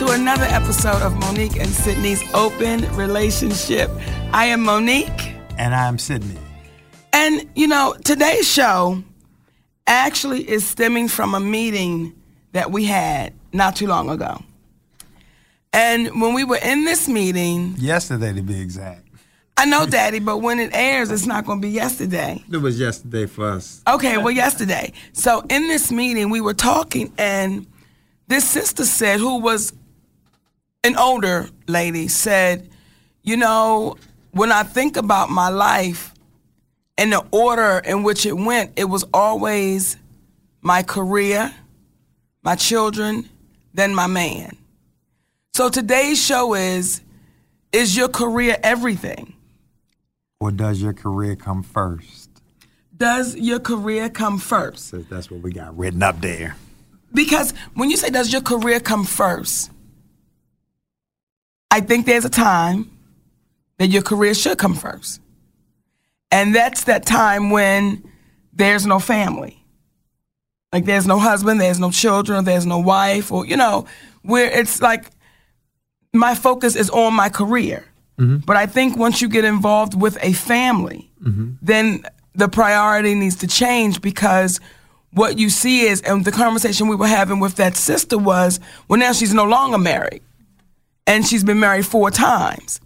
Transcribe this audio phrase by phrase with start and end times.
[0.00, 3.90] to another episode of Mo'Nique and Sidney's Open Relationship.
[4.32, 5.38] I am Mo'Nique.
[5.58, 6.38] And I'm Sidney.
[7.12, 9.04] And, you know, today's show
[9.86, 12.14] actually is stemming from a meeting
[12.52, 14.42] that we had not too long ago.
[15.74, 19.06] And when we were in this meeting, yesterday to be exact.
[19.58, 22.42] I know, Daddy, but when it airs, it's not going to be yesterday.
[22.50, 23.82] It was yesterday for us.
[23.86, 24.94] Okay, well, yesterday.
[25.12, 27.66] So in this meeting, we were talking, and
[28.28, 29.74] this sister said, who was
[30.84, 32.68] an older lady, said,
[33.22, 33.96] You know,
[34.32, 36.14] when I think about my life
[36.96, 39.96] and the order in which it went, it was always
[40.62, 41.52] my career,
[42.42, 43.28] my children,
[43.74, 44.56] then my man.
[45.52, 47.02] So today's show is
[47.72, 49.34] Is your career everything?
[50.40, 52.30] Or does your career come first?
[52.96, 54.88] Does your career come first?
[54.88, 56.56] So that's what we got written up there.
[57.12, 59.70] Because when you say, does your career come first?
[61.70, 62.90] I think there's a time
[63.78, 65.20] that your career should come first.
[66.30, 68.02] And that's that time when
[68.52, 69.64] there's no family.
[70.72, 73.86] Like there's no husband, there's no children, there's no wife, or, you know,
[74.22, 75.06] where it's like
[76.12, 77.84] my focus is on my career.
[78.18, 78.38] Mm-hmm.
[78.38, 81.52] But I think once you get involved with a family, mm-hmm.
[81.62, 84.60] then the priority needs to change because
[85.12, 89.00] what you see is, and the conversation we were having with that sister was, well,
[89.00, 90.22] now she's no longer married.
[91.10, 92.80] And she's been married four times.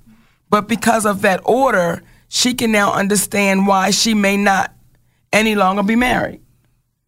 [0.48, 4.72] But because of that order, she can now understand why she may not
[5.30, 6.40] any longer be married.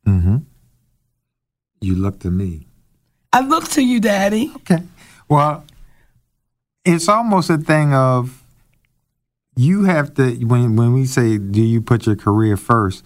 [0.07, 0.37] Mm-hmm.
[1.81, 2.67] You look to me.
[3.33, 4.53] I look to you, Daddy.
[4.57, 4.83] Okay.
[5.27, 5.65] Well,
[6.85, 8.43] it's almost a thing of
[9.57, 13.03] you have to when when we say do you put your career first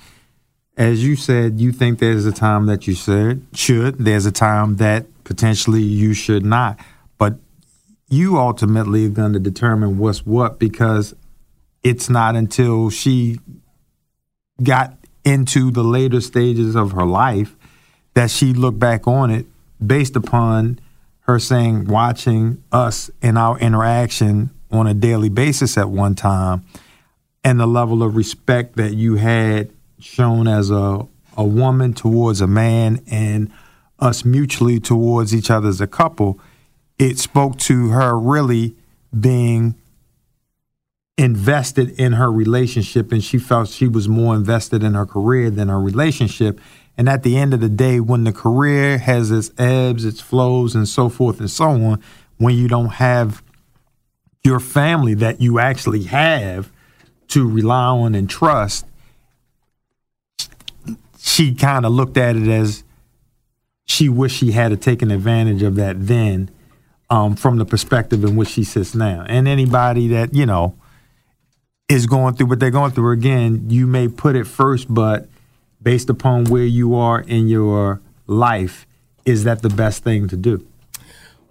[0.77, 4.77] as you said you think there's a time that you said should there's a time
[4.77, 6.77] that potentially you should not
[7.19, 7.39] but
[8.11, 11.15] you ultimately are going to determine what's what because
[11.83, 13.39] it's not until she
[14.63, 14.95] got
[15.25, 17.57] into the later stages of her life
[18.15, 19.47] that she looked back on it
[19.85, 20.79] based upon
[21.21, 26.65] her saying watching us and our interaction on a daily basis at one time
[27.45, 31.07] and the level of respect that you had shown as a
[31.37, 33.51] a woman towards a man and
[34.01, 36.39] us mutually towards each other as a couple
[37.01, 38.77] it spoke to her really
[39.19, 39.75] being
[41.17, 45.69] invested in her relationship and she felt she was more invested in her career than
[45.69, 46.61] her relationship.
[46.99, 50.75] And at the end of the day, when the career has its ebbs, its flows,
[50.75, 52.03] and so forth and so on,
[52.37, 53.43] when you don't have
[54.45, 56.71] your family that you actually have
[57.29, 58.85] to rely on and trust,
[61.19, 62.85] she kind of looked at it as
[63.87, 66.51] she wished she had taken advantage of that then
[67.11, 69.27] um, from the perspective in which she sits now.
[69.29, 70.77] And anybody that, you know,
[71.89, 75.29] is going through what they're going through, again, you may put it first, but–
[75.83, 78.87] based upon where you are in your life,
[79.25, 80.65] is that the best thing to do?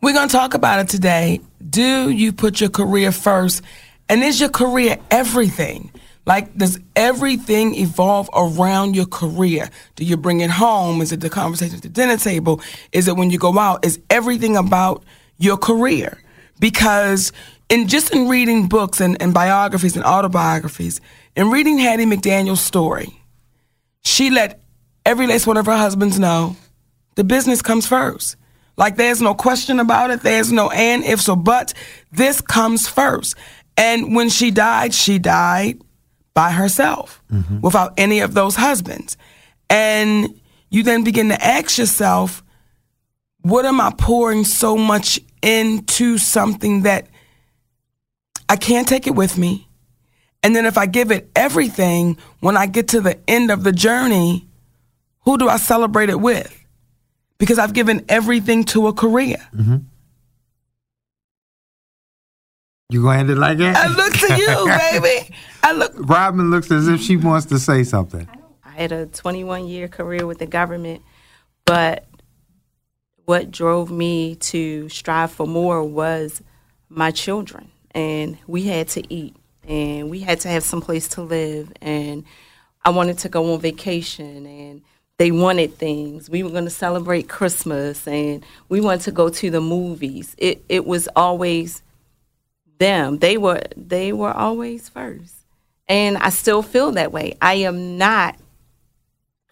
[0.01, 1.41] We're going to talk about it today.
[1.67, 3.61] Do you put your career first?
[4.07, 5.91] And is your career everything?
[6.25, 9.69] Like, does everything evolve around your career?
[9.95, 11.01] Do you bring it home?
[11.01, 12.61] Is it the conversation at the dinner table?
[12.91, 13.83] Is it when you go out?
[13.83, 15.03] Is everything about
[15.39, 16.21] your career?
[16.59, 17.31] Because
[17.69, 21.01] in just in reading books and, and biographies and autobiographies,
[21.35, 23.13] in reading Hattie McDaniel's story,
[24.03, 24.61] she let
[25.05, 26.55] every last one of her husbands know
[27.15, 28.35] the business comes first.
[28.77, 30.21] Like there's no question about it.
[30.21, 31.73] There's no and, ifs, or buts.
[32.11, 33.35] This comes first.
[33.75, 35.81] And when she died, she died
[36.33, 37.61] by herself mm-hmm.
[37.61, 39.17] without any of those husbands.
[39.69, 40.39] And
[40.69, 42.43] you then begin to ask yourself,
[43.41, 47.07] what am I pouring so much into something that
[48.47, 49.67] I can't take it with me.
[50.41, 53.71] And then if I give it everything, when I get to the end of the
[53.71, 54.47] journey,
[55.21, 56.55] who do I celebrate it with?
[57.37, 59.37] Because I've given everything to a career.
[59.55, 59.77] Mm-hmm.
[62.91, 63.75] You gonna end it like that?
[63.75, 65.35] I look to you, baby.
[65.61, 65.93] I look.
[65.95, 68.27] Robin looks as if she wants to say something.
[68.63, 71.03] I had a 21 year career with the government,
[71.65, 72.08] but
[73.29, 76.41] what drove me to strive for more was
[76.89, 77.69] my children.
[77.91, 79.35] And we had to eat,
[79.67, 82.23] and we had to have some place to live, and
[82.83, 84.81] I wanted to go on vacation, and
[85.17, 86.27] they wanted things.
[86.27, 90.35] We were going to celebrate Christmas, and we wanted to go to the movies.
[90.39, 91.83] It it was always
[92.79, 93.19] them.
[93.19, 95.35] They were they were always first.
[95.87, 97.37] And I still feel that way.
[97.39, 98.37] I am not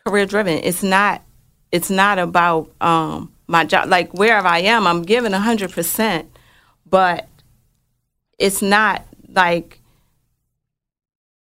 [0.04, 0.62] career driven.
[0.64, 1.22] It's not
[1.72, 6.30] it's not about um my job like wherever I am, I'm giving hundred percent,
[6.90, 7.28] but
[8.38, 9.80] it's not like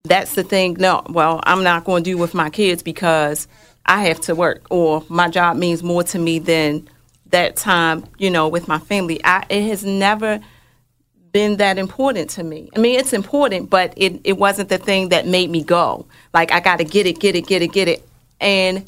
[0.03, 0.75] that's the thing.
[0.79, 3.47] No, well, I'm not going to do with my kids because
[3.85, 6.87] I have to work, or my job means more to me than
[7.27, 9.23] that time, you know, with my family.
[9.23, 10.39] I, it has never
[11.31, 12.69] been that important to me.
[12.75, 16.05] I mean, it's important, but it, it wasn't the thing that made me go.
[16.33, 18.07] Like, I got to get it, get it, get it, get it.
[18.39, 18.87] And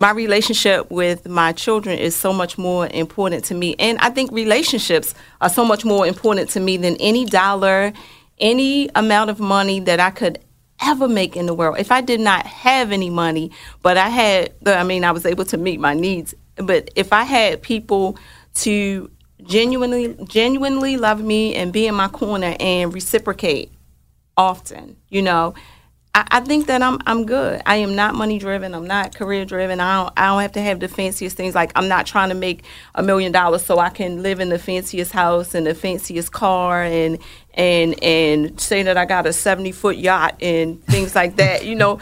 [0.00, 3.76] my relationship with my children is so much more important to me.
[3.78, 7.92] And I think relationships are so much more important to me than any dollar,
[8.38, 10.40] any amount of money that I could
[10.82, 11.78] ever make in the world.
[11.78, 13.52] If I did not have any money,
[13.82, 16.34] but I had, I mean, I was able to meet my needs.
[16.56, 18.18] But if I had people
[18.54, 19.10] to
[19.44, 23.72] genuinely, genuinely love me and be in my corner and reciprocate
[24.36, 25.54] often, you know,
[26.14, 27.60] I, I think that I'm I'm good.
[27.66, 28.74] I am not money driven.
[28.74, 29.80] I'm not career driven.
[29.80, 31.54] I don't I don't have to have the fanciest things.
[31.54, 32.64] Like I'm not trying to make
[32.94, 36.82] a million dollars so I can live in the fanciest house and the fanciest car
[36.82, 37.18] and
[37.54, 41.64] and and say that I got a 70 foot yacht and things like that.
[41.64, 41.98] You know,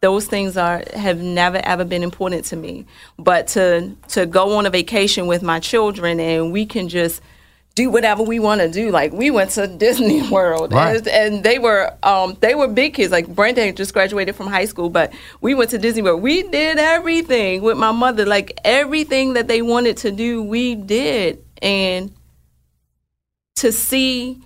[0.00, 2.86] those things are have never ever been important to me.
[3.18, 7.20] But to to go on a vacation with my children and we can just
[7.76, 8.90] do whatever we want to do.
[8.90, 10.96] Like we went to Disney World, Right.
[10.96, 13.12] and, and they were um, they were big kids.
[13.12, 16.22] Like Brenda just graduated from high school, but we went to Disney World.
[16.22, 18.26] We did everything with my mother.
[18.26, 21.44] Like everything that they wanted to do, we did.
[21.62, 22.12] And
[23.56, 24.40] to see,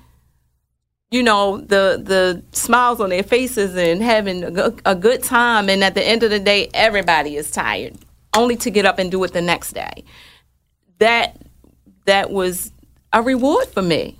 [1.12, 5.82] you know, the the smiles on their faces and having a, a good time, and
[5.84, 7.94] at the end of the day, everybody is tired,
[8.34, 10.04] only to get up and do it the next day.
[10.98, 11.36] That
[12.06, 12.72] that was
[13.12, 14.16] a reward for me.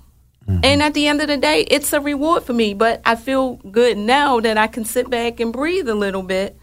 [0.63, 2.73] And at the end of the day, it's a reward for me.
[2.73, 6.57] But I feel good now that I can sit back and breathe a little bit.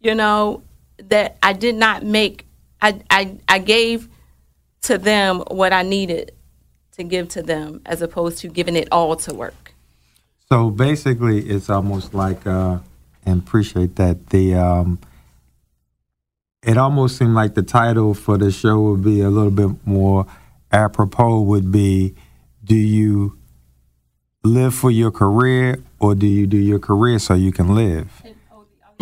[0.00, 0.62] You know,
[1.08, 2.46] that I did not make,
[2.80, 4.08] I, I, I gave
[4.82, 6.32] to them what I needed
[6.92, 9.74] to give to them as opposed to giving it all to work.
[10.48, 12.78] So basically, it's almost like, uh,
[13.26, 14.54] and appreciate that the.
[14.54, 14.98] Um,
[16.62, 20.26] it almost seemed like the title for the show would be a little bit more
[20.72, 21.40] apropos.
[21.42, 22.14] Would be,
[22.64, 23.38] do you
[24.42, 28.22] live for your career or do you do your career so you can live?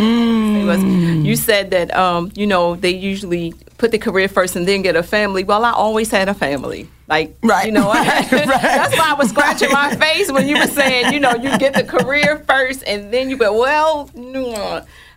[0.00, 4.66] It was, you said that um, you know they usually put the career first and
[4.66, 5.42] then get a family.
[5.42, 6.88] Well, I always had a family.
[7.08, 7.66] Like Right.
[7.66, 8.30] you know, I, Right.
[8.30, 11.74] that's why I was scratching my face when you were saying you know you get
[11.74, 14.08] the career first and then you go well.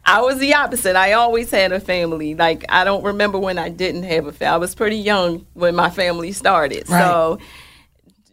[0.05, 0.95] I was the opposite.
[0.95, 2.35] I always had a family.
[2.35, 4.53] Like I don't remember when I didn't have a family.
[4.53, 6.87] I was pretty young when my family started.
[6.87, 7.39] So,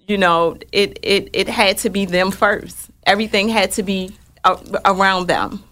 [0.06, 2.90] you know, it it it had to be them first.
[3.06, 5.62] Everything had to be a- around them.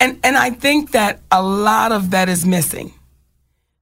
[0.00, 2.92] And and I think that a lot of that is missing.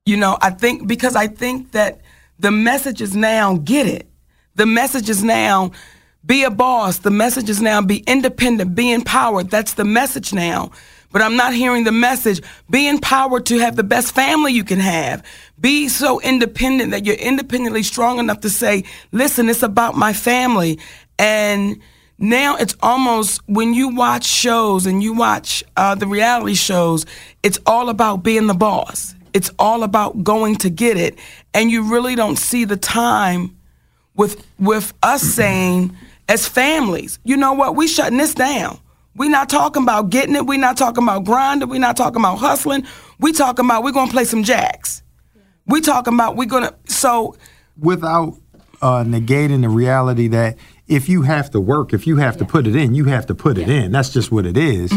[0.05, 2.01] You know, I think because I think that
[2.39, 4.09] the message is now get it.
[4.57, 5.71] The message is now
[6.27, 6.99] be a boss.
[6.99, 9.51] The message is now be independent, be empowered.
[9.51, 10.73] That's the message now.
[11.13, 12.41] But I'm not hearing the message
[12.71, 15.25] be empowered to have the best family you can have.
[15.61, 20.79] Be so independent that you're independently strong enough to say, listen, it's about my family.
[21.19, 21.81] And
[22.19, 27.05] now it's almost when you watch shows and you watch uh, the reality shows,
[27.43, 29.15] it's all about being the boss.
[29.33, 31.19] It's all about going to get it,
[31.55, 33.57] and you really don't see the time
[34.15, 35.97] with with us saying
[36.29, 38.79] as families, you know what, we shutting this down.
[39.15, 40.47] We not talking about getting it.
[40.47, 41.69] We're not talking about grinding.
[41.69, 42.87] We're not talking about hustling.
[43.19, 45.03] We talking about we're gonna play some jacks.
[45.67, 47.37] We talking about we're gonna so
[47.79, 48.35] without
[48.81, 50.57] uh, negating the reality that
[50.89, 53.35] if you have to work, if you have to put it in, you have to
[53.35, 53.93] put it in.
[53.93, 54.93] That's just what it is.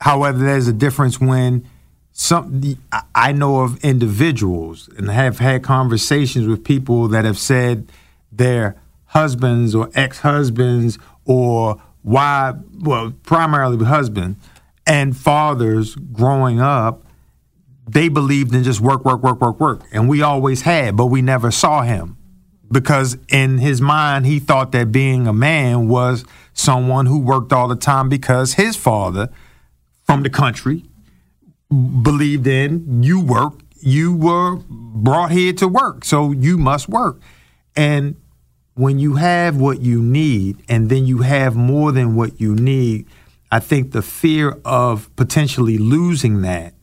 [0.00, 1.66] However, there's a difference when
[2.12, 7.90] some I- I know of individuals and have had conversations with people that have said
[8.30, 14.38] their husbands or ex-husbands or why well primarily husbands
[14.86, 17.02] and fathers growing up
[17.86, 19.82] they believed in just work work work work work.
[19.92, 22.16] And we always had but we never saw him.
[22.70, 27.68] Because in his mind he thought that being a man was someone who worked all
[27.68, 29.28] the time because his father
[30.04, 30.84] from the country
[31.70, 37.20] believed in you work you were brought here to work so you must work.
[37.76, 38.16] And
[38.74, 43.06] when you have what you need and then you have more than what you need
[43.50, 46.74] i think the fear of potentially losing that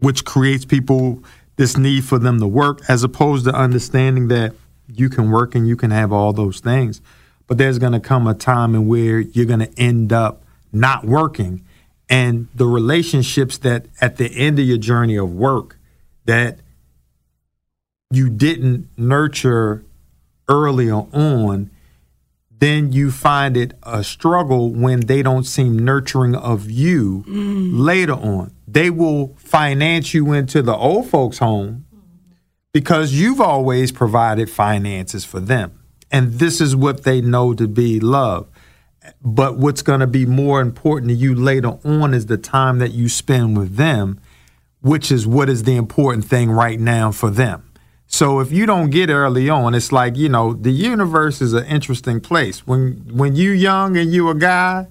[0.00, 1.22] which creates people
[1.56, 4.54] this need for them to work as opposed to understanding that
[4.86, 7.00] you can work and you can have all those things.
[7.46, 11.04] But there's going to come a time in where you're going to end up not
[11.04, 11.64] working.
[12.08, 15.78] And the relationships that at the end of your journey of work
[16.26, 16.58] that
[18.10, 19.84] you didn't nurture
[20.48, 21.70] early on
[22.64, 28.54] then you find it a struggle when they don't seem nurturing of you later on.
[28.66, 31.84] They will finance you into the old folks home
[32.72, 35.78] because you've always provided finances for them.
[36.10, 38.48] And this is what they know to be love.
[39.20, 42.92] But what's going to be more important to you later on is the time that
[42.92, 44.18] you spend with them,
[44.80, 47.70] which is what is the important thing right now for them.
[48.14, 51.66] So if you don't get early on, it's like, you know, the universe is an
[51.66, 52.64] interesting place.
[52.64, 54.86] When when you young and you a guy,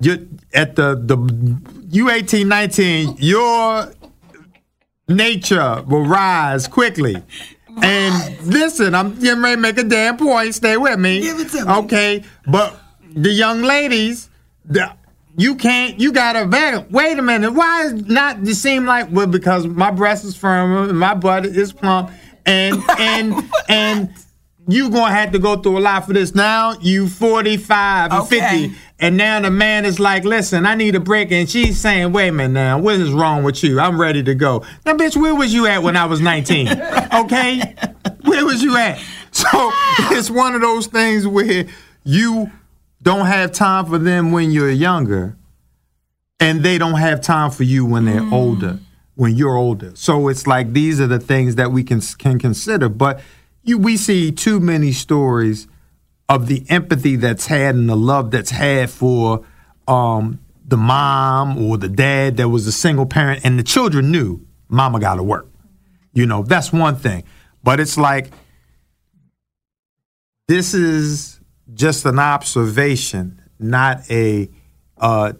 [0.00, 1.16] you at the the
[1.88, 3.92] you 18, 19, your
[5.06, 7.14] nature will rise quickly.
[7.80, 10.52] And listen, I'm getting ready to make a damn point.
[10.56, 11.20] Stay with me.
[11.20, 11.72] Give it to me.
[11.84, 12.24] Okay.
[12.48, 12.76] But
[13.14, 14.30] the young ladies,
[14.64, 14.92] the,
[15.36, 16.90] you can't, you gotta back.
[16.90, 17.52] Wait a minute.
[17.52, 21.46] Why is not it seem like well because my breast is firm and my butt
[21.46, 22.10] is plump
[22.46, 24.10] and and and
[24.68, 26.34] you gonna have to go through a lot for this.
[26.34, 28.68] Now you 45 and Okay.
[28.68, 31.32] 50 and now the man is like, listen, I need a break.
[31.32, 33.80] And she's saying, wait a minute now, what is wrong with you?
[33.80, 34.64] I'm ready to go.
[34.86, 36.68] Now, bitch, where was you at when I was 19?
[37.12, 37.74] Okay?
[38.22, 38.98] Where was you at?
[39.32, 39.46] So
[40.12, 41.66] it's one of those things where
[42.04, 42.50] you
[43.02, 45.36] don't have time for them when you're younger,
[46.40, 48.32] and they don't have time for you when they're mm.
[48.32, 48.78] older,
[49.22, 49.92] when you're older.
[49.94, 52.88] So it's like these are the things that we can can consider.
[52.88, 53.20] But
[53.62, 55.68] you, we see too many stories
[56.28, 59.46] of the empathy that's had and the love that's had for
[59.86, 64.44] um, the mom or the dad that was a single parent, and the children knew
[64.68, 65.46] mama got to work.
[66.12, 67.22] You know, that's one thing.
[67.62, 68.32] But it's like
[70.48, 71.38] this is
[71.72, 74.50] just an observation, not a
[74.98, 75.34] uh,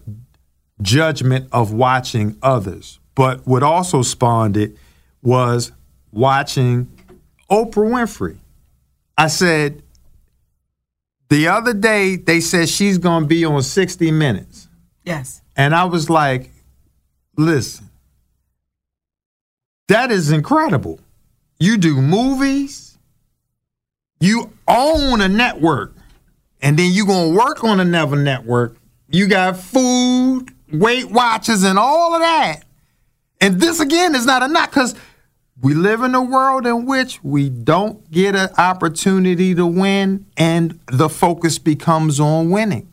[0.81, 3.01] judgment of watching others.
[3.15, 4.75] But what also spawned it
[5.21, 5.71] was
[6.11, 6.91] watching
[7.49, 8.37] Oprah Winfrey.
[9.17, 9.83] I said,
[11.29, 14.67] the other day they said she's going to be on 60 Minutes.
[15.03, 15.41] Yes.
[15.55, 16.51] And I was like,
[17.37, 17.89] listen,
[19.87, 20.99] that is incredible.
[21.59, 22.97] You do movies,
[24.19, 25.93] you own a network,
[26.61, 28.77] and then you're going to work on another network.
[29.09, 32.63] You got food, Weight Watchers, and all of that.
[33.43, 34.95] And this again is not a knock because
[35.61, 40.79] we live in a world in which we don't get an opportunity to win, and
[40.87, 42.89] the focus becomes on winning.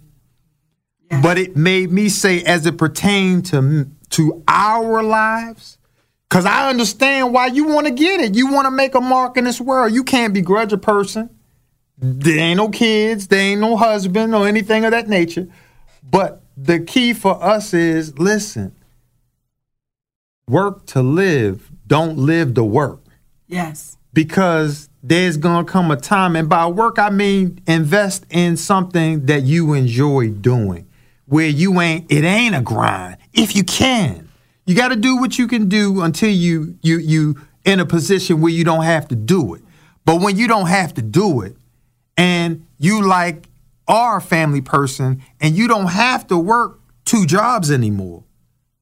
[1.22, 5.78] But it made me say as it pertained to to our lives
[6.28, 8.34] because i understand why you want to get it.
[8.34, 9.92] You want to make a mark in this world.
[9.92, 11.30] You can't begrudge a person.
[11.96, 13.28] There ain't no kids.
[13.28, 15.46] There ain't no husband or anything of that nature.
[16.02, 18.74] But the key for us is listen
[20.50, 23.00] work to live don't live to work
[23.48, 23.96] Yes.
[24.12, 29.42] because there's gonna come a time, and by work I mean invest in something that
[29.44, 30.86] you enjoy doing,
[31.26, 33.16] where you ain't it ain't a grind.
[33.32, 34.28] If you can,
[34.66, 38.40] you got to do what you can do until you you you in a position
[38.40, 39.62] where you don't have to do it.
[40.04, 41.56] But when you don't have to do it,
[42.16, 43.48] and you like
[43.88, 48.22] are a family person, and you don't have to work two jobs anymore,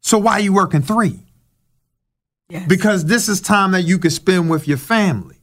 [0.00, 1.20] so why are you working three?
[2.48, 2.66] Yes.
[2.66, 5.36] Because this is time that you can spend with your family.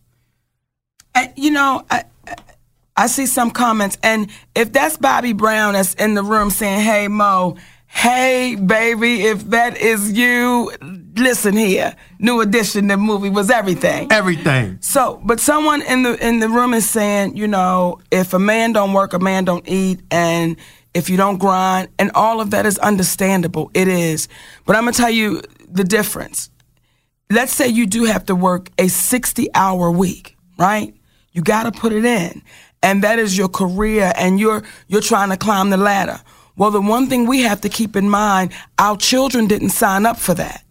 [1.13, 2.35] I, you know, I, I-
[2.97, 7.09] I see some comments, and if that's Bobby Brown that's in the room saying, "Hey
[7.09, 7.57] Mo,
[7.87, 10.71] hey baby, if that is you,
[11.17, 14.77] listen here, New Edition, the movie was everything." Everything.
[14.79, 18.71] So, but someone in the in the room is saying, you know, if a man
[18.71, 20.55] don't work, a man don't eat, and
[20.93, 23.71] if you don't grind, and all of that is understandable.
[23.73, 24.29] It is,
[24.65, 26.49] but I'm gonna tell you the difference.
[27.31, 30.93] Let's say you do have to work a 60 hour week, right?
[31.31, 32.41] You got to put it in.
[32.83, 36.21] and that is your career and you're you're trying to climb the ladder.
[36.55, 40.17] Well, the one thing we have to keep in mind, our children didn't sign up
[40.19, 40.63] for that.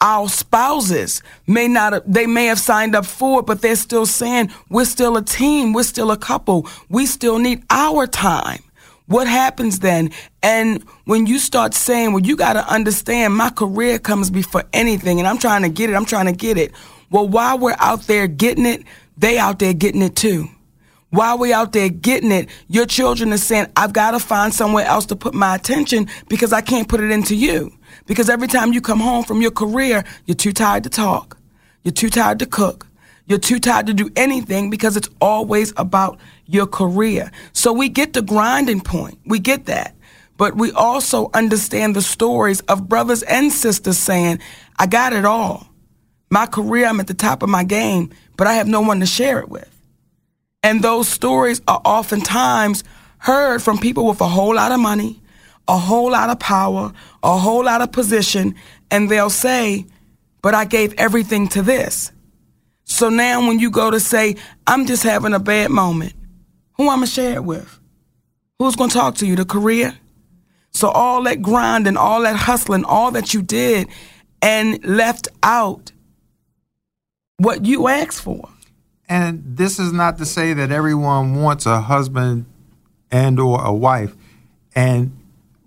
[0.00, 4.50] Our spouses may not, they may have signed up for it, but they're still saying,
[4.70, 8.62] we're still a team, we're still a couple, we still need our time.
[9.06, 10.10] What happens then?
[10.42, 15.18] And when you start saying, well, you got to understand my career comes before anything
[15.18, 16.72] and I'm trying to get it, I'm trying to get it.
[17.10, 18.82] Well, while we're out there getting it,
[19.18, 20.48] they out there getting it too.
[21.10, 24.84] While we out there getting it, your children are saying, I've got to find somewhere
[24.84, 27.72] else to put my attention because I can't put it into you.
[28.06, 31.38] Because every time you come home from your career, you're too tired to talk.
[31.84, 32.88] You're too tired to cook.
[33.26, 37.30] You're too tired to do anything because it's always about your career.
[37.52, 39.18] So we get the grinding point.
[39.24, 39.94] We get that.
[40.36, 44.40] But we also understand the stories of brothers and sisters saying,
[44.78, 45.68] I got it all.
[46.30, 49.06] My career, I'm at the top of my game, but I have no one to
[49.06, 49.70] share it with.
[50.62, 52.84] And those stories are oftentimes
[53.18, 55.22] heard from people with a whole lot of money,
[55.68, 58.54] a whole lot of power, a whole lot of position,
[58.90, 59.86] and they'll say,
[60.42, 62.10] But I gave everything to this.
[62.84, 64.36] So now when you go to say,
[64.66, 66.14] I'm just having a bad moment,
[66.74, 67.78] who I'm going to share it with?
[68.58, 69.36] Who's to talk to you?
[69.36, 69.98] The career?
[70.70, 73.88] So all that grind and all that hustling, all that you did
[74.42, 75.92] and left out
[77.38, 78.48] what you asked for.
[79.08, 82.46] And this is not to say that everyone wants a husband
[83.10, 84.14] and or a wife.
[84.74, 85.16] And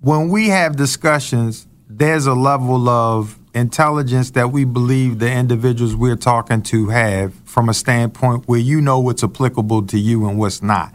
[0.01, 6.15] when we have discussions, there's a level of intelligence that we believe the individuals we're
[6.15, 10.61] talking to have from a standpoint where you know what's applicable to you and what's
[10.61, 10.93] not.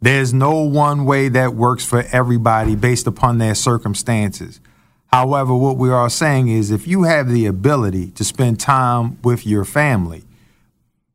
[0.00, 4.60] There's no one way that works for everybody based upon their circumstances.
[5.06, 9.46] However, what we are saying is if you have the ability to spend time with
[9.46, 10.24] your family,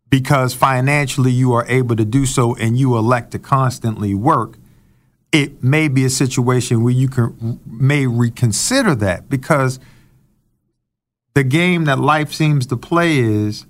[0.10, 4.58] because financially you are able to do so and you elect to constantly work,
[5.32, 9.80] it may be a situation where you can may reconsider that because
[11.34, 13.66] the game that life seems to play is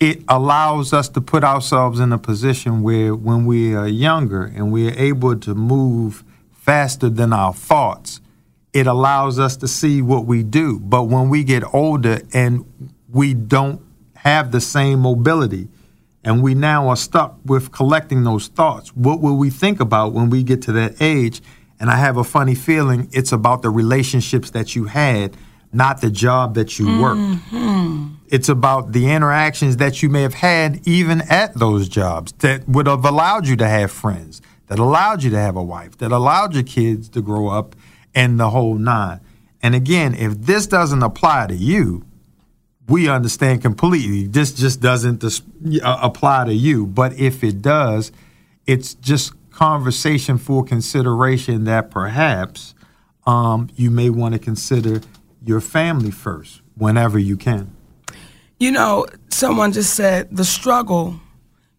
[0.00, 4.70] it allows us to put ourselves in a position where when we are younger and
[4.70, 8.20] we are able to move faster than our thoughts,
[8.72, 10.78] it allows us to see what we do.
[10.78, 12.64] But when we get older and
[13.08, 13.80] we don't
[14.16, 15.68] have the same mobility,
[16.24, 20.28] and we now are stuck with collecting those thoughts, what will we think about when
[20.28, 21.40] we get to that age?
[21.80, 25.36] And I have a funny feeling it's about the relationships that you had,
[25.72, 27.42] not the job that you worked.
[28.28, 32.86] It's about the interactions that you may have had even at those jobs that would
[32.86, 36.54] have allowed you to have friends, that allowed you to have a wife, that allowed
[36.54, 37.74] your kids to grow up
[38.14, 39.20] and the whole nine.
[39.62, 42.04] And again, if this doesn't apply to you,
[42.86, 44.26] we understand completely.
[44.26, 45.42] This just doesn't dis-
[45.82, 46.86] uh, apply to you.
[46.86, 48.12] But if it does,
[48.66, 52.74] it's just conversation for consideration that perhaps
[53.26, 55.00] um, you may want to consider
[55.44, 57.74] your family first whenever you can.
[58.58, 61.20] You know, someone just said the struggle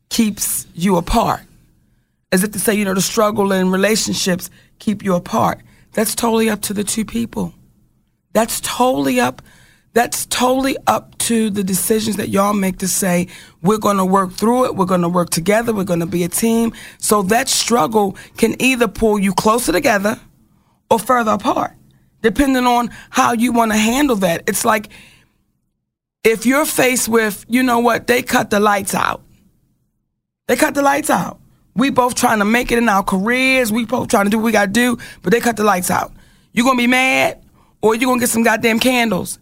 [0.10, 1.42] keeps you apart.
[2.32, 5.62] As if to say, you know, the struggle in relationships keep you apart.
[5.94, 7.54] That's totally up to the two people.
[8.34, 9.42] That's totally up
[9.94, 13.28] that's totally up to the decisions that y'all make to say
[13.62, 16.24] we're going to work through it, we're going to work together, we're going to be
[16.24, 16.74] a team.
[17.00, 20.20] So that struggle can either pull you closer together
[20.92, 21.74] or further apart,
[22.22, 24.44] depending on how you want to handle that.
[24.48, 24.90] It's like
[26.24, 29.22] if you're faced with, you know what, they cut the lights out.
[30.48, 31.40] They cut the lights out.
[31.76, 33.72] We both trying to make it in our careers.
[33.72, 35.90] We both trying to do what we got to do, but they cut the lights
[35.90, 36.12] out.
[36.52, 37.42] You gonna be mad,
[37.82, 39.40] or you gonna get some goddamn candles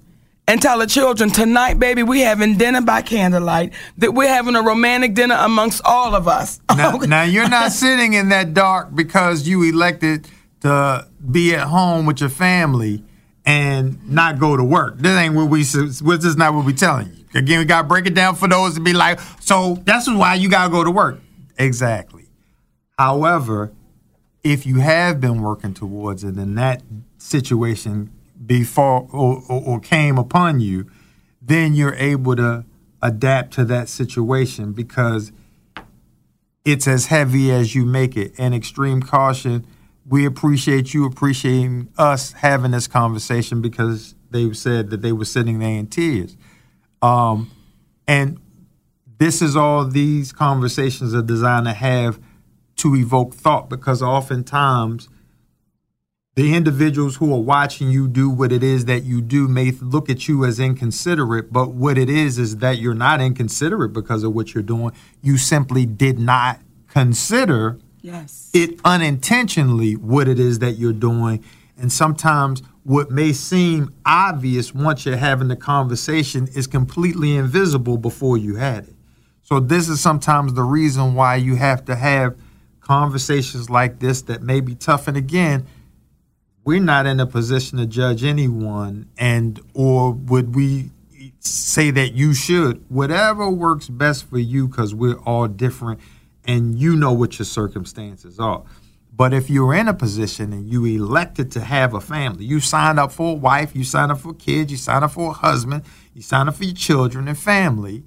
[0.47, 3.73] and tell the children tonight, baby, we having dinner by candlelight.
[3.97, 6.59] That we're having a romantic dinner amongst all of us.
[6.77, 10.27] Now, now you're not sitting in that dark because you elected
[10.61, 13.03] to be at home with your family
[13.45, 14.97] and not go to work.
[14.97, 15.59] This ain't what we.
[15.59, 17.25] This is not what we telling you.
[17.35, 19.19] Again, we gotta break it down for those to be like.
[19.39, 21.19] So that's why you gotta go to work.
[21.57, 22.25] Exactly.
[22.97, 23.71] However,
[24.43, 26.81] if you have been working towards it and that
[27.17, 28.11] situation
[28.45, 30.89] before or, or, or came upon you,
[31.41, 32.65] then you're able to
[33.01, 35.31] adapt to that situation because
[36.65, 38.33] it's as heavy as you make it.
[38.37, 39.65] And extreme caution,
[40.07, 45.59] we appreciate you appreciating us having this conversation because they said that they were sitting
[45.59, 46.37] there in tears.
[47.01, 47.51] Um,
[48.07, 48.39] and
[49.19, 52.19] this is all these conversations are designed to have
[52.77, 55.09] to evoke thought because oftentimes
[56.35, 60.07] the individuals who are watching you do what it is that you do may look
[60.07, 64.33] at you as inconsiderate, but what it is is that you're not inconsiderate because of
[64.33, 64.91] what you're doing.
[65.21, 68.49] You simply did not consider Yes.
[68.53, 71.43] it unintentionally what it is that you're doing.
[71.77, 78.37] And sometimes what may seem obvious once you're having the conversation is completely invisible before
[78.37, 78.93] you had it.
[79.43, 82.35] So, this is sometimes the reason why you have to have
[82.81, 85.07] conversations like this that may be tough.
[85.07, 85.65] And again,
[86.67, 90.91] we're not in a position to judge anyone and or would we
[91.39, 95.99] say that you should whatever works best for you because we're all different
[96.47, 98.63] and you know what your circumstances are
[99.15, 102.99] but if you're in a position and you elected to have a family you signed
[102.99, 105.83] up for a wife you signed up for kids you signed up for a husband
[106.13, 108.03] you signed up for your children and family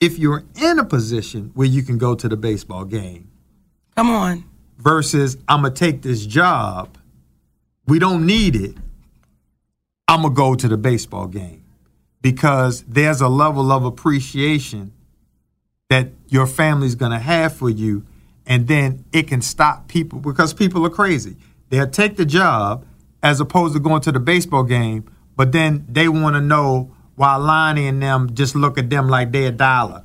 [0.00, 3.30] if you're in a position where you can go to the baseball game
[3.96, 4.44] Come on.
[4.76, 6.98] versus I'm gonna take this job.
[7.86, 8.74] We don't need it.
[10.06, 11.64] I'm gonna go to the baseball game
[12.20, 14.92] because there's a level of appreciation
[15.88, 18.04] that your family's gonna have for you,
[18.46, 21.36] and then it can stop people because people are crazy.
[21.68, 22.84] They'll take the job
[23.22, 25.04] as opposed to going to the baseball game,
[25.36, 29.32] but then they want to know why Lonnie and them just look at them like
[29.32, 30.02] they're a dollar.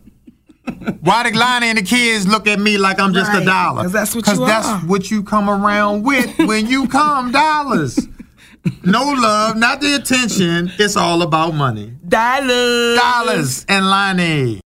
[1.01, 3.81] Why did Lonnie and the kids look at me like I'm just a dollar?
[3.81, 7.99] Because that's what you that's what you come around with when you come dollars.
[8.83, 10.71] No love, not the attention.
[10.77, 11.93] It's all about money.
[12.07, 12.99] Dollars.
[12.99, 14.61] Dollars and Lonnie.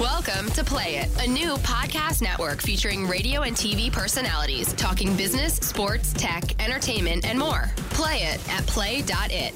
[0.00, 5.56] Welcome to Play It, a new podcast network featuring radio and TV personalities talking business,
[5.56, 7.70] sports, tech, entertainment, and more.
[7.90, 9.54] Play it at play.it.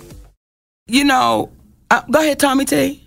[0.86, 1.50] You know,
[1.90, 3.02] uh, go ahead, Tommy T.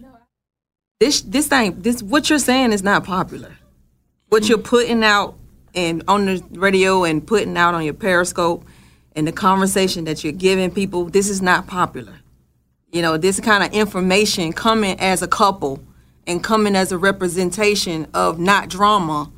[0.99, 3.55] this this thing this what you're saying is not popular.
[4.29, 5.35] What you're putting out
[5.75, 8.65] and on the radio and putting out on your Periscope
[9.15, 12.15] and the conversation that you're giving people, this is not popular.
[12.91, 15.83] You know, this kind of information coming as a couple
[16.29, 19.31] and coming as a representation of not drama,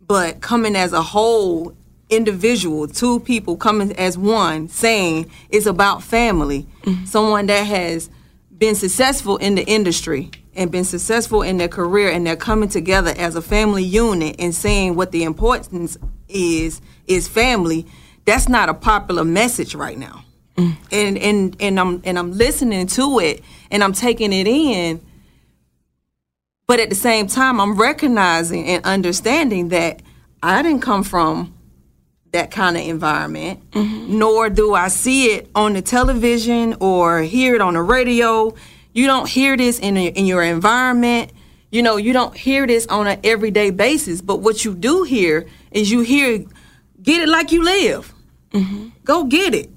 [0.00, 1.74] but coming as a whole
[2.10, 6.66] individual, two people coming as one, saying it's about family.
[6.82, 7.04] Mm-hmm.
[7.04, 8.10] Someone that has
[8.58, 13.14] been successful in the industry and been successful in their career and they're coming together
[13.16, 15.96] as a family unit and saying what the importance
[16.28, 17.86] is is family.
[18.24, 20.24] That's not a popular message right now.
[20.56, 20.76] Mm.
[20.90, 25.00] And and and I'm and I'm listening to it and I'm taking it in
[26.66, 30.02] but at the same time I'm recognizing and understanding that
[30.42, 31.54] I didn't come from
[32.32, 34.18] that kind of environment, mm-hmm.
[34.18, 38.54] nor do I see it on the television or hear it on the radio.
[38.92, 41.32] You don't hear this in, a, in your environment.
[41.70, 44.20] You know, you don't hear this on an everyday basis.
[44.20, 46.44] But what you do hear is you hear,
[47.00, 48.12] get it like you live.
[48.50, 48.88] Mm-hmm.
[49.04, 49.70] Go get it.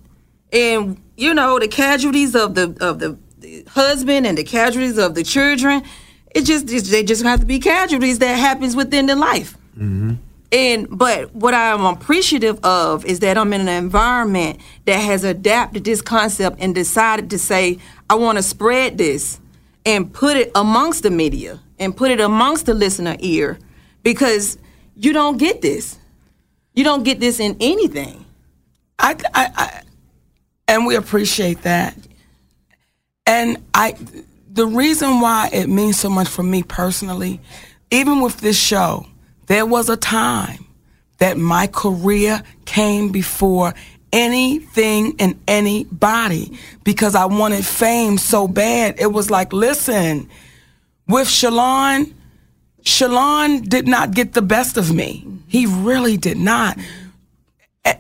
[0.52, 5.15] And you know the casualties of the of the, the husband and the casualties of
[5.15, 5.84] the children.
[6.31, 9.57] It just they just have to be casualties that happens within the life.
[9.75, 10.15] Mm-hmm.
[10.51, 15.83] And but what I'm appreciative of is that I'm in an environment that has adapted
[15.83, 19.39] this concept and decided to say I want to spread this
[19.85, 23.57] and put it amongst the media and put it amongst the listener ear
[24.03, 24.57] because
[24.95, 25.97] you don't get this.
[26.73, 28.25] You don't get this in anything.
[28.99, 29.81] I, I, I,
[30.67, 31.95] and we appreciate that.
[33.25, 33.95] And I,
[34.57, 37.39] the reason why it means so much for me personally,
[37.91, 39.05] even with this show,
[39.45, 40.65] there was a time
[41.19, 43.75] that my career came before
[44.11, 48.99] anything and anybody because I wanted fame so bad.
[48.99, 50.27] It was like, listen,
[51.07, 52.13] with Shalon,
[52.81, 55.23] Shalon did not get the best of me.
[55.47, 56.79] He really did not.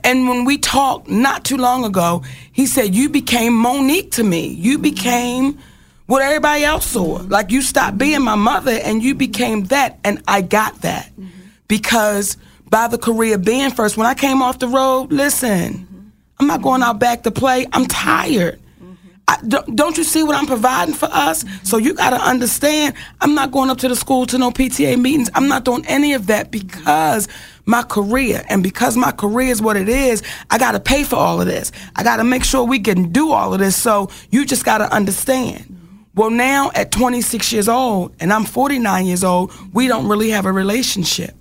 [0.03, 4.47] And when we talked not too long ago, he said, You became Mo'Nique to me.
[4.47, 5.59] You became
[6.07, 7.21] what everybody else saw.
[7.27, 9.99] Like you stopped being my mother and you became that.
[10.03, 11.27] And I got that mm-hmm.
[11.67, 12.37] because
[12.69, 16.81] by the career being first, when I came off the road, listen, I'm not going
[16.81, 17.67] out back to play.
[17.73, 18.59] I'm tired.
[18.81, 18.95] Mm-hmm.
[19.27, 21.43] I, don't, don't you see what I'm providing for us?
[21.63, 24.99] So you got to understand, I'm not going up to the school to no PTA
[25.01, 25.29] meetings.
[25.33, 27.27] I'm not doing any of that because
[27.65, 31.17] my career and because my career is what it is, I got to pay for
[31.17, 31.73] all of this.
[31.97, 33.75] I got to make sure we can do all of this.
[33.75, 35.76] So you just got to understand.
[36.17, 40.47] Well, now at 26 years old and I'm 49 years old, we don't really have
[40.47, 41.35] a relationship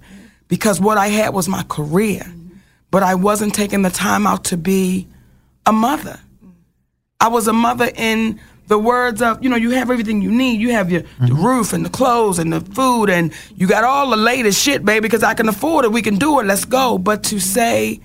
[0.49, 2.23] because what I had was my career,
[2.91, 5.09] but I wasn't taking the time out to be
[5.65, 6.21] a mother.
[7.19, 10.61] I was a mother in the words of, you know, you have everything you need.
[10.61, 11.29] You have your mm-hmm.
[11.29, 14.85] the roof and the clothes and the food, and you got all the latest shit,
[14.85, 15.93] baby, because I can afford it.
[15.93, 16.47] We can do it.
[16.47, 16.99] Let's go.
[16.99, 18.01] But to say,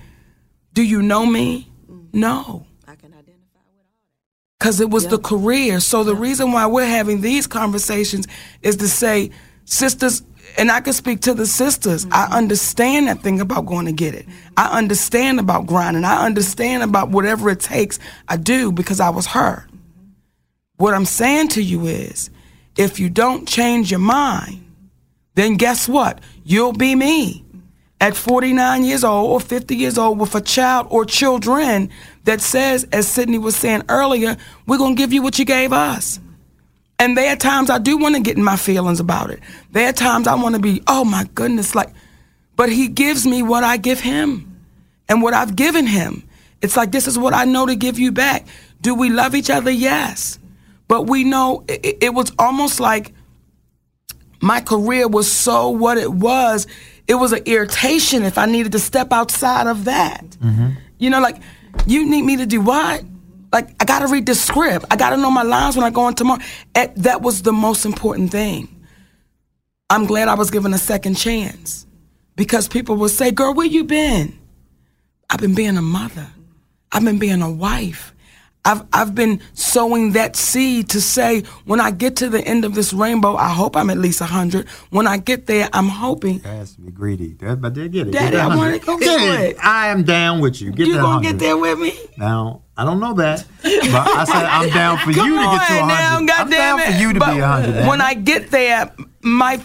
[0.72, 1.70] do you know me?
[2.12, 2.64] No.
[2.86, 5.80] I can identify with all Because it was the career.
[5.80, 8.28] So the reason why we're having these conversations
[8.62, 9.32] is to say,
[9.64, 10.22] sisters,
[10.56, 12.04] and I can speak to the sisters.
[12.12, 12.34] I mm-hmm.
[12.34, 14.24] understand that thing about going to get it.
[14.56, 14.76] I mm-hmm.
[14.76, 16.04] understand about grinding.
[16.04, 17.98] I understand about whatever it takes.
[18.28, 19.66] I do because I was her.
[19.66, 20.06] Mm-hmm.
[20.76, 22.30] What I'm saying to you is,
[22.76, 24.64] if you don't change your mind,
[25.34, 26.20] then guess what?
[26.44, 27.41] You'll be me
[28.02, 31.88] at 49 years old or 50 years old with a child or children
[32.24, 34.36] that says, as Sidney was saying earlier,
[34.66, 36.18] we're going to give you what you gave us.
[36.98, 39.38] And there are times I do want to get in my feelings about it.
[39.70, 41.94] There are times I want to be, oh my goodness, like,
[42.56, 44.60] but he gives me what I give him
[45.08, 46.28] and what I've given him.
[46.60, 48.46] It's like, this is what I know to give you back.
[48.80, 49.70] Do we love each other?
[49.70, 50.40] Yes.
[50.88, 53.12] But we know it, it was almost like
[54.40, 56.66] my career was so what it was.
[57.08, 60.24] It was an irritation if I needed to step outside of that.
[60.98, 61.38] You know, like,
[61.86, 63.04] you need me to do what?
[63.52, 64.86] Like, I gotta read the script.
[64.90, 66.40] I gotta know my lines when I go on tomorrow.
[66.74, 68.68] And eh, that was the most important thing.
[69.90, 71.86] I'm glad I was given a second chance
[72.34, 74.38] because people will say, Girl, where you been?
[75.28, 76.28] I've been being a mother,
[76.90, 78.14] I've been being a wife.
[78.64, 82.74] I've, I've been sowing that seed to say, when I get to the end of
[82.76, 84.68] this rainbow, I hope I'm at least 100.
[84.90, 86.38] When I get there, I'm hoping.
[86.38, 87.32] That has to be greedy.
[87.40, 88.12] That, but they get it.
[88.12, 89.56] Daddy, Get I wanna go Get it.
[89.64, 90.70] I am down with you.
[90.70, 91.30] Get you gonna 100.
[91.32, 91.92] get there with me?
[92.16, 93.72] Now, I don't know that, but
[94.08, 95.86] I said I'm down for you to get to 100.
[95.88, 96.86] now, I'm down it.
[96.92, 97.88] for you to But be 100.
[97.88, 99.60] When I get there, my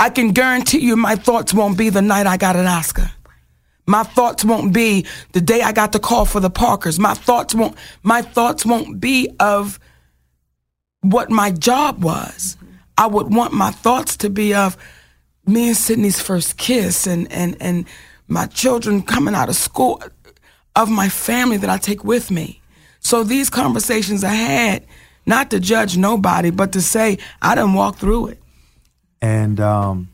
[0.00, 3.10] I can guarantee you my thoughts won't be the night I got an Oscar.
[3.90, 7.00] My thoughts won't be the day I got the call for the Parkers.
[7.00, 9.80] My thoughts won't my thoughts won't be of
[11.00, 12.56] what my job was.
[12.96, 14.76] I would want my thoughts to be of
[15.44, 17.84] me and Sidney's first kiss and and and
[18.28, 20.00] my children coming out of school
[20.76, 22.60] of my family that I take with me.
[23.00, 24.86] So these conversations I had,
[25.26, 28.38] not to judge nobody, but to say I didn't walk through it.
[29.20, 30.09] and um,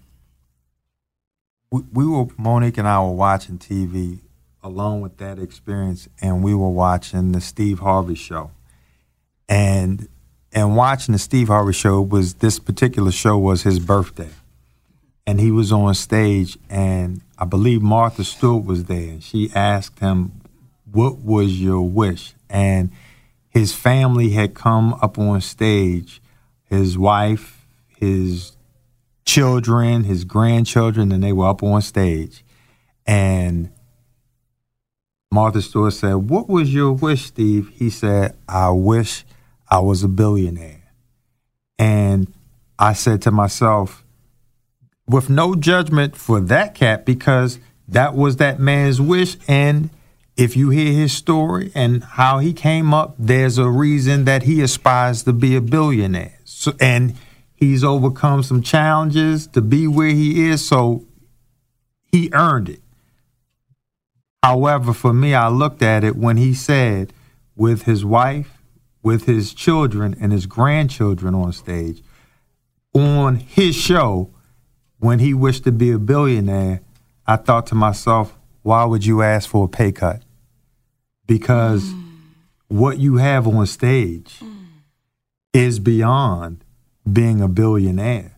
[1.70, 4.20] we, we were Mo'Nique and I were watching TV
[4.62, 8.50] along with that experience, and we were watching the Steve Harvey show,
[9.48, 10.08] and
[10.52, 14.30] and watching the Steve Harvey show was this particular show was his birthday,
[15.26, 20.00] and he was on stage, and I believe Martha Stewart was there, and she asked
[20.00, 20.32] him,
[20.90, 22.90] "What was your wish?" and
[23.48, 26.20] his family had come up on stage,
[26.64, 28.55] his wife, his
[29.26, 32.44] children, his grandchildren, and they were up on stage.
[33.06, 33.70] And
[35.30, 37.70] Martha Stewart said, What was your wish, Steve?
[37.74, 39.24] He said, I wish
[39.68, 40.82] I was a billionaire.
[41.78, 42.32] And
[42.78, 44.04] I said to myself,
[45.08, 47.58] with no judgment for that cat, because
[47.88, 49.36] that was that man's wish.
[49.46, 49.90] And
[50.36, 54.60] if you hear his story and how he came up, there's a reason that he
[54.62, 56.38] aspires to be a billionaire.
[56.44, 57.14] So, and
[57.56, 61.04] he's overcome some challenges to be where he is, so
[62.12, 62.80] he earned it.
[64.42, 67.12] However, for me, I looked at it when he said,
[67.56, 68.62] with his wife,
[69.02, 72.02] with his children, and his grandchildren on stage,
[72.92, 74.30] on his show,
[74.98, 76.80] when he wished to be a billionaire,
[77.26, 80.22] I thought to myself, why would you ask for a pay cut?
[81.26, 82.02] Because mm.
[82.68, 84.66] what you have on stage mm.
[85.52, 86.64] is beyond
[87.10, 88.36] being a billionaire.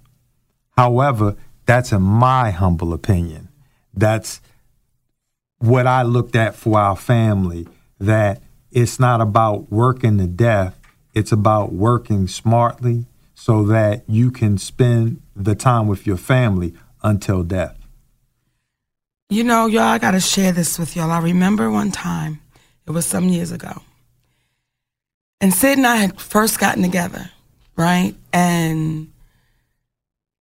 [0.77, 3.49] However, that's in my humble opinion.
[3.95, 4.41] That's
[5.59, 7.67] what I looked at for our family
[7.99, 10.79] that it's not about working to death,
[11.15, 17.43] it's about working smartly so that you can spend the time with your family until
[17.43, 17.77] death.
[19.31, 21.11] You know, y'all, I gotta share this with y'all.
[21.11, 22.41] I remember one time,
[22.87, 23.83] it was some years ago,
[25.41, 27.31] and Sid and I had first gotten together,
[27.79, 28.15] right?
[28.33, 29.13] And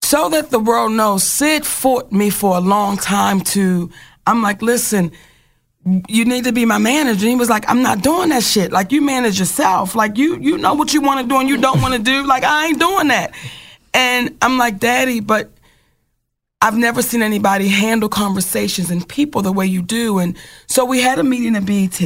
[0.01, 3.91] so that the world knows, Sid fought me for a long time to,
[4.25, 5.11] I'm like, listen,
[6.07, 7.25] you need to be my manager.
[7.25, 8.71] And he was like, I'm not doing that shit.
[8.71, 9.93] Like you manage yourself.
[9.93, 12.25] Like you you know what you want to do and you don't want to do.
[12.25, 13.35] Like I ain't doing that.
[13.93, 15.51] And I'm like, Daddy, but
[16.59, 20.17] I've never seen anybody handle conversations and people the way you do.
[20.17, 21.99] And so we had a meeting at BET.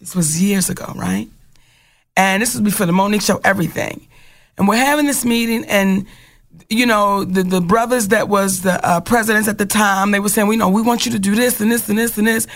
[0.00, 1.28] This was years ago, right?
[2.16, 4.06] And this was before the Mo'Nique show, everything.
[4.58, 6.06] And we're having this meeting, and
[6.68, 10.28] you know, the the brothers that was the uh, presidents at the time, they were
[10.28, 12.46] saying, we know we want you to do this and this and this and this.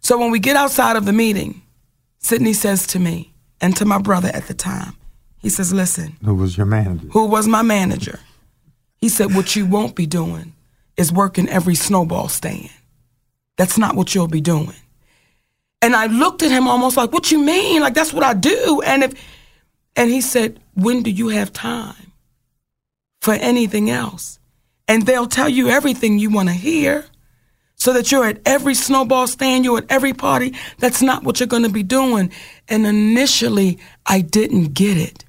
[0.00, 1.62] So when we get outside of the meeting,
[2.18, 4.94] Sidney says to me and to my brother at the time,
[5.38, 7.08] he says, "Listen, Who was your manager?
[7.08, 8.20] who was my manager?"
[8.96, 10.54] He said, "What you won't be doing
[10.96, 12.70] is working every snowball stand.
[13.56, 14.74] That's not what you'll be doing."
[15.82, 17.82] And I looked at him almost like, "What you mean?
[17.82, 19.14] Like that's what I do?" And if
[19.96, 22.12] and he said, "When do you have time
[23.20, 24.38] for anything else?"
[24.88, 27.06] and they'll tell you everything you want to hear
[27.76, 30.54] so that you're at every snowball stand, you're at every party.
[30.78, 32.30] That's not what you're going to be doing.
[32.68, 35.24] And initially, I didn't get it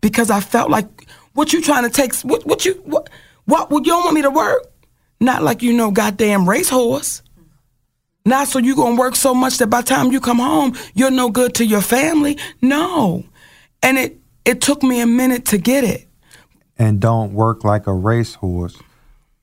[0.00, 0.86] because I felt like,
[1.34, 3.08] what you trying to take, what, what you, what,
[3.44, 4.66] what, would you don't want me to work?
[5.20, 7.22] Not like you know goddamn racehorse.
[8.24, 11.10] Not so you gonna work so much that by the time you come home, you're
[11.10, 12.38] no good to your family.
[12.60, 13.24] No.
[13.82, 16.06] And it, it took me a minute to get it.
[16.78, 18.78] And don't work like a racehorse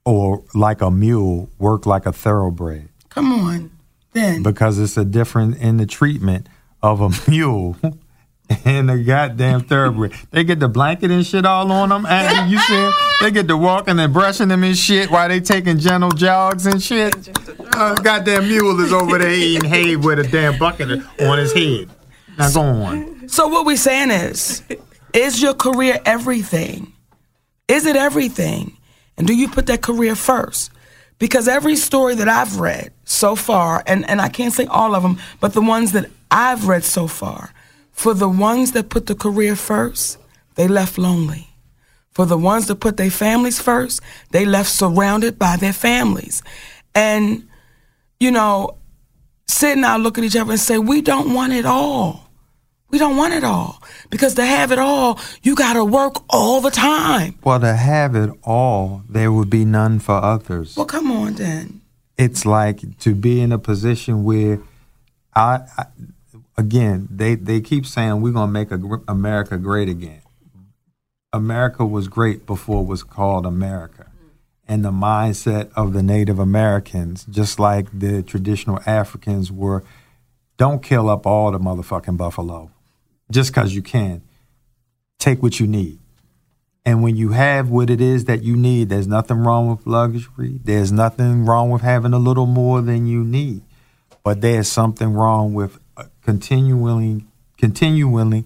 [0.06, 2.90] or like a mule, work like a thoroughbred.
[3.10, 3.72] Come on,
[4.14, 4.44] then.
[4.44, 6.48] Because it's a different in the treatment
[6.82, 7.78] of a mule
[8.66, 10.14] and a goddamn thoroughbred.
[10.32, 12.06] They get the blanket and shit all on them.
[12.06, 15.78] And you see, they get to walking and brushing them and shit while they taking
[15.78, 17.16] gentle jogs and shit.
[17.72, 21.90] Uh, goddamn mule is over there eating hay with a damn bucket on his head.
[22.40, 23.30] Now go on.
[23.30, 24.64] So what we're saying is,
[25.14, 26.94] is your career everything?
[27.68, 28.78] Is it everything?
[29.18, 30.72] And do you put that career first?
[31.20, 35.04] Because every story that I've read so far, and, and I can't say all of
[35.04, 37.54] them, but the ones that I've read so far,
[37.92, 40.18] for the ones that put the career first,
[40.56, 41.50] they left lonely.
[42.12, 46.42] For the ones that put their families first, they left surrounded by their families.
[46.96, 47.48] And,
[48.20, 48.78] you know,
[49.48, 52.29] sitting out, look at each other and say, we don't want it all.
[52.92, 53.82] We don't want it all.
[54.10, 57.38] Because to have it all, you got to work all the time.
[57.44, 60.76] Well, to have it all, there would be none for others.
[60.76, 61.82] Well, come on then.
[62.18, 64.60] It's like to be in a position where
[65.36, 65.86] I, I
[66.58, 70.22] again, they, they keep saying we're going to make a, America great again.
[71.32, 74.08] America was great before it was called America.
[74.68, 79.84] And the mindset of the Native Americans, just like the traditional Africans, were
[80.58, 82.72] don't kill up all the motherfucking buffalo
[83.32, 84.22] just because you can.
[85.20, 86.00] Take what you need.
[86.86, 90.60] And when you have what it is that you need, there's nothing wrong with luxury.
[90.64, 93.62] There's nothing wrong with having a little more than you need.
[94.24, 97.26] But there's something wrong with uh, continually,
[97.58, 98.46] continually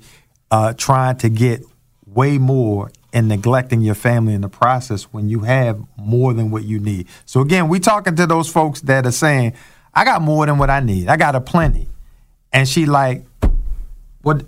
[0.52, 1.62] uh, trying to get
[2.06, 6.63] way more and neglecting your family in the process when you have more than what
[6.63, 7.08] you need.
[7.26, 9.54] So again, we talking to those folks that are saying,
[9.93, 11.08] I got more than what I need.
[11.08, 11.88] I got a plenty.
[12.52, 13.26] And she like,
[14.22, 14.43] what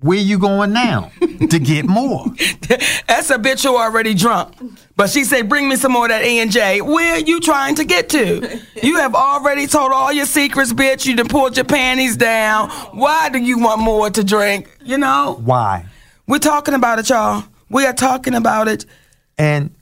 [0.00, 2.24] where you going now to get more?
[3.06, 4.54] That's a bitch who already drunk.
[4.96, 6.80] But she said, bring me some more of that E&J.
[6.80, 8.60] Where are you trying to get to?
[8.82, 11.06] You have already told all your secrets, bitch.
[11.06, 12.70] You done pulled your panties down.
[12.92, 14.74] Why do you want more to drink?
[14.82, 15.40] You know?
[15.42, 15.86] Why?
[16.26, 17.44] We're talking about it, y'all.
[17.68, 18.86] We are talking about it.
[19.36, 19.74] And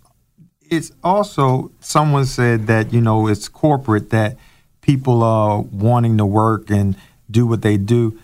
[0.71, 4.37] it's also, someone said that, you know, it's corporate that
[4.81, 6.97] people are wanting to work and
[7.31, 8.19] do what they do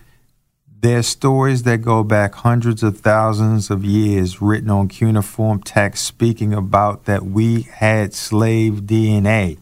[0.85, 6.53] there's stories that go back hundreds of thousands of years written on cuneiform text speaking
[6.53, 9.57] about that we had slave DNA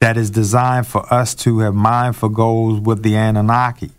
[0.00, 3.92] that is designed for us to have mindful goals with the Anunnaki.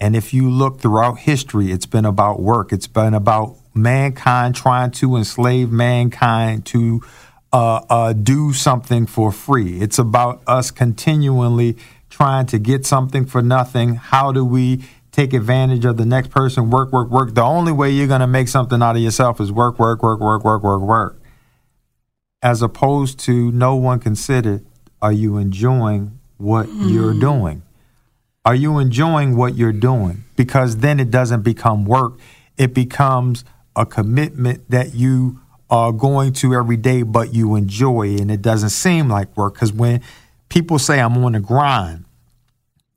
[0.00, 2.72] And if you look throughout history, it's been about work.
[2.72, 7.02] It's been about mankind trying to enslave mankind to
[7.52, 9.80] uh, uh, do something for free.
[9.80, 11.76] It's about us continually
[12.10, 13.94] trying to get something for nothing.
[13.94, 14.82] How do we
[15.18, 17.34] take advantage of the next person, work, work, work.
[17.34, 20.20] The only way you're going to make something out of yourself is work, work, work,
[20.20, 21.20] work, work, work, work.
[22.40, 24.64] As opposed to no one considered,
[25.02, 26.92] are you enjoying what mm.
[26.92, 27.62] you're doing?
[28.44, 30.22] Are you enjoying what you're doing?
[30.36, 32.12] Because then it doesn't become work,
[32.56, 38.30] it becomes a commitment that you are going to every day, but you enjoy, and
[38.30, 39.54] it doesn't seem like work.
[39.54, 40.00] Because when
[40.48, 42.04] people say, I'm on the grind,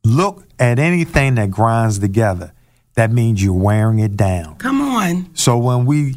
[0.04, 2.54] look at anything that grinds together,
[2.96, 4.56] that means you're wearing it down.
[4.58, 5.30] Come on.
[5.34, 6.16] So when we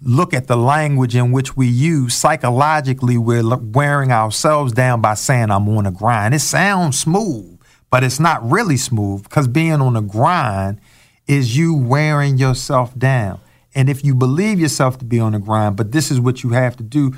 [0.00, 5.50] look at the language in which we use, psychologically, we're wearing ourselves down by saying,
[5.50, 6.34] I'm on a grind.
[6.34, 7.58] It sounds smooth,
[7.90, 10.80] but it's not really smooth because being on a grind
[11.26, 13.40] is you wearing yourself down.
[13.74, 16.50] And if you believe yourself to be on a grind, but this is what you
[16.50, 17.12] have to do,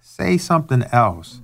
[0.00, 1.40] say something else.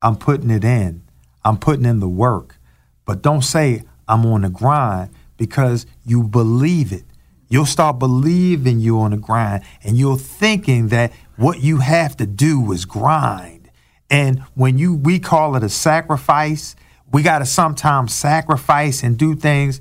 [0.00, 1.02] I'm putting it in.
[1.44, 2.56] I'm putting in the work.
[3.04, 7.04] But don't say, I'm on the grind because you believe it.
[7.48, 12.26] You'll start believing you're on the grind and you're thinking that what you have to
[12.26, 13.70] do is grind.
[14.10, 16.76] And when you we call it a sacrifice,
[17.12, 19.80] we got to sometimes sacrifice and do things.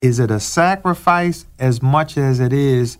[0.00, 2.98] Is it a sacrifice as much as it is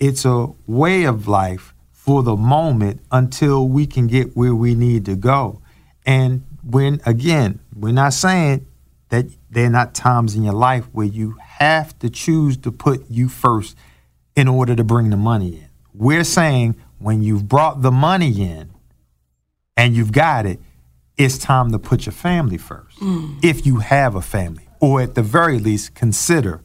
[0.00, 5.04] it's a way of life for the moment until we can get where we need
[5.04, 5.60] to go.
[6.06, 8.66] And when again, we're not saying
[9.08, 13.04] that there are not times in your life where you have to choose to put
[13.10, 13.76] you first
[14.36, 15.68] in order to bring the money in.
[15.92, 18.70] We're saying when you've brought the money in
[19.76, 20.60] and you've got it,
[21.16, 22.98] it's time to put your family first.
[23.00, 23.44] Mm.
[23.44, 26.62] If you have a family, or at the very least, consider.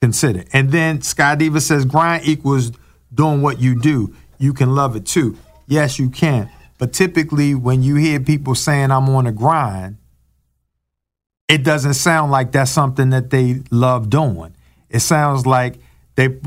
[0.00, 0.44] Consider.
[0.52, 2.72] And then Sky Diva says grind equals
[3.12, 4.14] doing what you do.
[4.38, 5.36] You can love it too.
[5.66, 6.50] Yes, you can.
[6.78, 9.98] But typically, when you hear people saying, I'm on a grind,
[11.48, 14.54] it doesn't sound like that's something that they love doing.
[14.88, 15.78] It sounds like
[16.14, 16.38] they,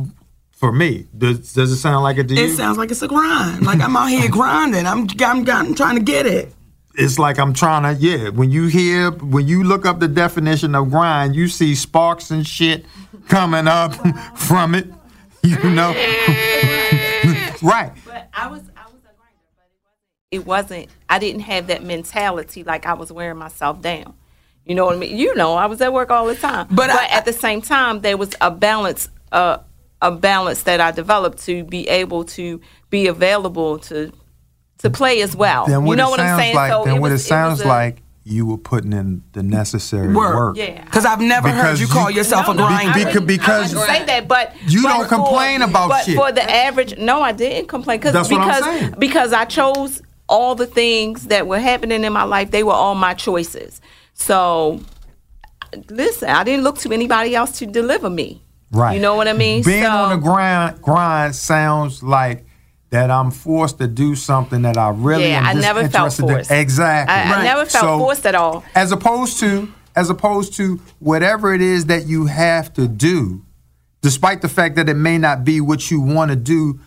[0.52, 2.46] for me, does, does it sound like it to you?
[2.46, 3.66] It sounds like it's a grind.
[3.66, 4.86] Like I'm out here grinding.
[4.86, 6.54] I'm, I'm, I'm trying to get it.
[6.96, 8.30] it's like I'm trying to, yeah.
[8.30, 12.46] When you hear, when you look up the definition of grind, you see sparks and
[12.48, 12.86] shit
[13.28, 13.94] coming up
[14.38, 14.88] from it,
[15.44, 15.92] you know?
[17.62, 17.92] right.
[18.06, 19.70] But I was I was a grinder, but
[20.32, 24.14] it wasn't, I didn't have that mentality like I was wearing myself down.
[24.66, 25.18] You know what I mean?
[25.18, 26.68] You know, I was at work all the time.
[26.70, 29.58] But But, I- at the same time there was a balance uh
[30.04, 32.60] a balance that I developed to be able to
[32.90, 34.12] be available to
[34.80, 35.68] to play as well.
[35.68, 36.56] Then what you know it what I'm sounds saying?
[36.56, 39.24] like, so then it what was, it sounds was a- like, you were putting in
[39.34, 40.34] the necessary work.
[40.36, 40.58] Work.
[40.58, 40.84] Yeah.
[40.86, 42.92] Because I've never heard Because you you- call yourself No, a no, grinder.
[42.92, 46.06] I Beca- because- I wouldn't say that, but You but don't for- complain about but
[46.06, 46.16] shit.
[46.16, 48.96] for the average, no, I didn't complain because That's what I'm because saying.
[49.00, 50.02] because I chose
[50.32, 52.50] all the things that were happening in my life.
[52.52, 53.82] They were all my choices.
[54.14, 54.80] So
[55.90, 58.42] listen, I didn't look to anybody else to deliver me.
[58.72, 58.96] Right.
[58.96, 59.64] You know what I mean?
[59.64, 62.46] Being So- on the grind, grind sounds like
[62.90, 66.24] that I'm forced to do something that I really Yeah, am I never felt disinterested
[66.30, 66.36] in.
[66.36, 66.52] forced.
[66.52, 67.14] Exactly.
[67.16, 68.64] I, I never felt So- forced at all.
[68.76, 73.42] As opposed to, as opposed to whatever it is that you have to do,
[74.02, 76.80] despite the fact that it may not be what you want to do.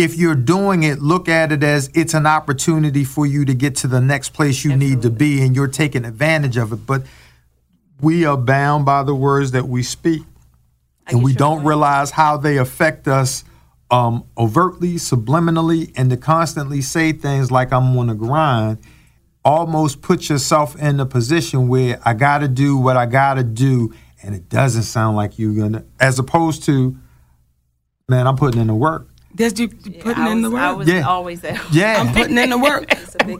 [0.00, 3.76] If you're doing it, look at it as it's an opportunity for you to get
[3.76, 6.86] to the next place you need to be, and you're taking advantage of it.
[6.86, 7.02] But
[8.00, 10.22] we are bound by the words that we speak
[11.10, 13.44] and we don't realize how they affect us
[13.90, 18.78] um, overtly, subliminally, and to constantly say things like "I'm on a grind."
[19.44, 23.42] Almost put yourself in a position where I got to do what I got to
[23.42, 23.92] do,
[24.22, 25.84] and it doesn't sound like you're gonna.
[25.98, 26.96] As opposed to,
[28.08, 29.09] man, I'm putting in the work.
[29.34, 30.62] That's you you putting I in the was, work.
[30.62, 31.02] I was Yeah.
[31.08, 32.92] always at Yeah, I'm putting in the work.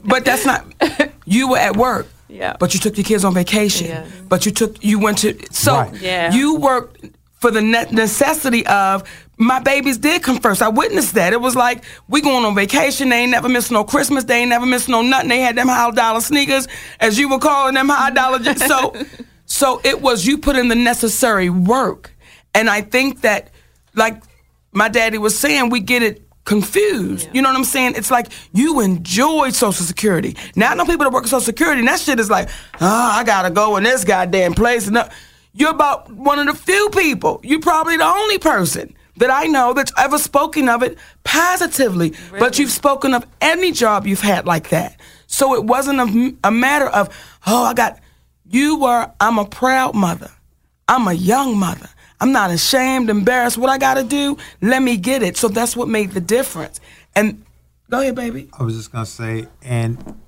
[0.05, 0.65] but that's not.
[1.27, 2.09] You were at work.
[2.29, 2.57] Yeah.
[2.59, 3.87] But you took your kids on vacation.
[3.87, 4.07] Yeah.
[4.29, 5.95] But you took you went to so Right.
[6.01, 6.33] Yeah.
[6.33, 7.05] you worked
[7.39, 9.05] for the ne- necessity of
[9.37, 10.61] my babies did come first.
[10.61, 11.33] I witnessed that.
[11.33, 13.09] It was like we going on vacation.
[13.11, 14.25] They ain't never missed no Christmas.
[14.25, 15.29] They ain't never missed no nothing.
[15.29, 16.67] They had them high dollar sneakers,
[16.99, 18.39] as you were calling them high dollar.
[18.41, 18.95] j- So,
[19.47, 22.13] so it was you put in the necessary work,
[22.55, 23.51] and I think that,
[23.95, 24.21] like
[24.73, 27.29] my daddy was saying, we get it confused.
[27.33, 27.95] You know what I'm saying?
[27.97, 30.37] It's like you enjoy Social Security.
[30.57, 32.49] Now I know people that work at Social Security, and that shit is like,
[32.81, 34.89] oh, I gotta go in this goddamn place.
[34.89, 34.99] And
[35.53, 37.41] you're about one of the few people.
[37.43, 42.15] You're probably the only person that I know that's ever spoken of it positively.
[42.31, 44.99] But you've spoken of any job you've had like that.
[45.27, 47.09] So it wasn't a, a matter of,
[47.47, 48.01] oh, I got.
[48.49, 49.13] You were.
[49.21, 50.31] I'm a proud mother.
[50.89, 51.89] I'm a young mother.
[52.21, 53.57] I'm not ashamed, embarrassed.
[53.57, 55.37] What I got to do, let me get it.
[55.37, 56.81] So that's what made the difference.
[57.15, 57.45] And
[57.89, 58.49] go ahead, baby.
[58.59, 60.19] I was just gonna say, and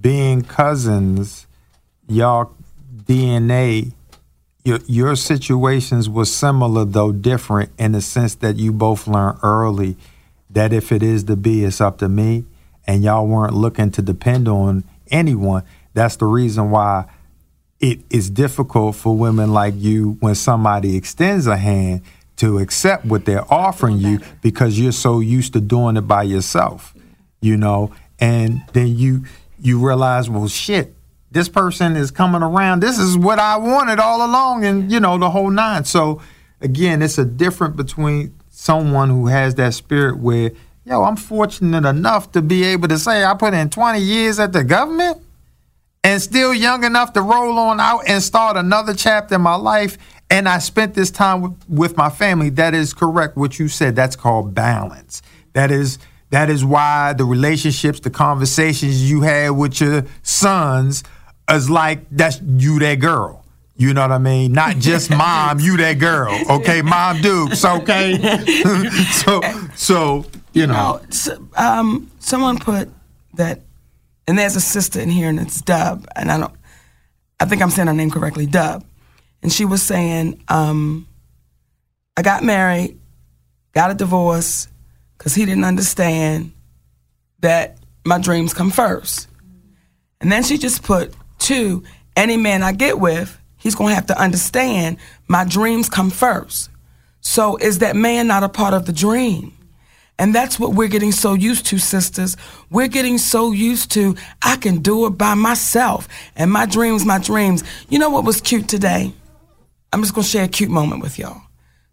[0.00, 1.46] being cousins,
[2.08, 2.52] y'all
[2.94, 3.92] DNA,
[4.64, 9.96] your your situations were similar though different in the sense that you both learned early
[10.50, 12.44] that if it is to be, it's up to me,
[12.86, 15.62] and y'all weren't looking to depend on anyone.
[15.92, 17.06] That's the reason why
[17.80, 22.02] it is difficult for women like you when somebody extends a hand
[22.36, 26.94] to accept what they're offering you because you're so used to doing it by yourself
[27.40, 27.92] you know?
[28.18, 29.24] And then you
[29.60, 30.94] you realize well shit
[31.30, 32.80] this person is coming around.
[32.80, 35.84] This is what i wanted all along and you know the whole nine.
[35.84, 36.20] So
[36.60, 40.50] again it's a difference between someone who has that spirit where
[40.86, 44.54] yo i'm fortunate enough to be able to say i put in 20 years at
[44.54, 45.20] the government
[46.06, 49.98] and still young enough to roll on out and start another chapter in my life.
[50.30, 52.48] And I spent this time with, with my family.
[52.50, 53.36] That is correct.
[53.36, 53.96] What you said.
[53.96, 55.20] That's called balance.
[55.52, 55.98] That is
[56.30, 61.02] that is why the relationships, the conversations you had with your sons
[61.50, 63.44] is like that's you that girl.
[63.76, 64.52] You know what I mean?
[64.52, 66.34] Not just mom, you that girl.
[66.50, 67.64] Okay, mom Dukes.
[67.64, 68.18] Okay.
[69.12, 69.40] so
[69.74, 71.00] so you know.
[71.00, 72.88] Oh, s- um, someone put
[73.34, 73.60] that,
[74.26, 76.54] and there's a sister in here, and it's Dub, and I don't,
[77.38, 78.84] I think I'm saying her name correctly, Dub,
[79.42, 81.06] and she was saying, um,
[82.16, 82.98] I got married,
[83.72, 84.68] got a divorce,
[85.16, 86.52] because he didn't understand
[87.40, 89.28] that my dreams come first,
[90.20, 91.84] and then she just put two,
[92.16, 94.98] any man I get with, he's gonna have to understand
[95.28, 96.70] my dreams come first.
[97.20, 99.55] So is that man not a part of the dream?
[100.18, 102.36] And that's what we're getting so used to, sisters.
[102.70, 106.08] We're getting so used to, I can do it by myself.
[106.36, 107.62] And my dreams, my dreams.
[107.90, 109.12] You know what was cute today?
[109.92, 111.42] I'm just going to share a cute moment with y'all.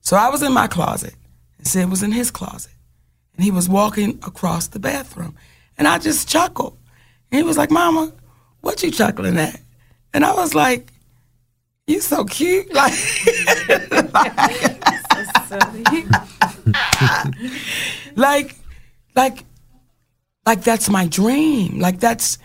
[0.02, 1.14] So I was in my closet,
[1.58, 2.72] and Sid was in his closet.
[3.36, 5.36] And he was walking across the bathroom.
[5.78, 6.78] And I just chuckled.
[7.32, 8.14] And he was like, Mama,
[8.62, 9.60] what you chuckling at?
[10.14, 10.92] And I was like,
[11.88, 12.68] you so cute.
[12.74, 12.94] Like,
[14.14, 14.34] like,
[18.16, 18.56] like,
[19.16, 19.46] like
[20.46, 21.80] like that's my dream.
[21.80, 22.38] Like that's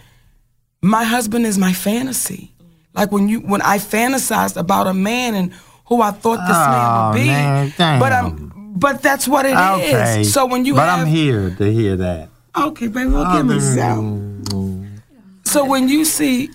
[0.83, 2.53] my husband is my fantasy.
[2.95, 5.53] Like when you when I fantasized about a man and
[5.87, 7.27] who I thought this man Oh, would be.
[7.27, 8.01] man, damn.
[8.01, 9.95] but I'm but that's what it is.
[9.95, 10.25] Okay.
[10.25, 12.29] So when you but have I'm here to hear that.
[12.57, 15.03] Okay, baby, we'll give me oh, some.
[15.45, 16.51] So when you see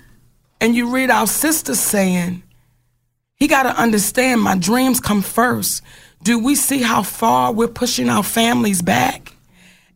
[0.62, 2.44] and you read our sister saying,
[3.36, 5.82] he got to understand my dreams come first.
[6.24, 9.34] Do we see how far we're pushing our families back?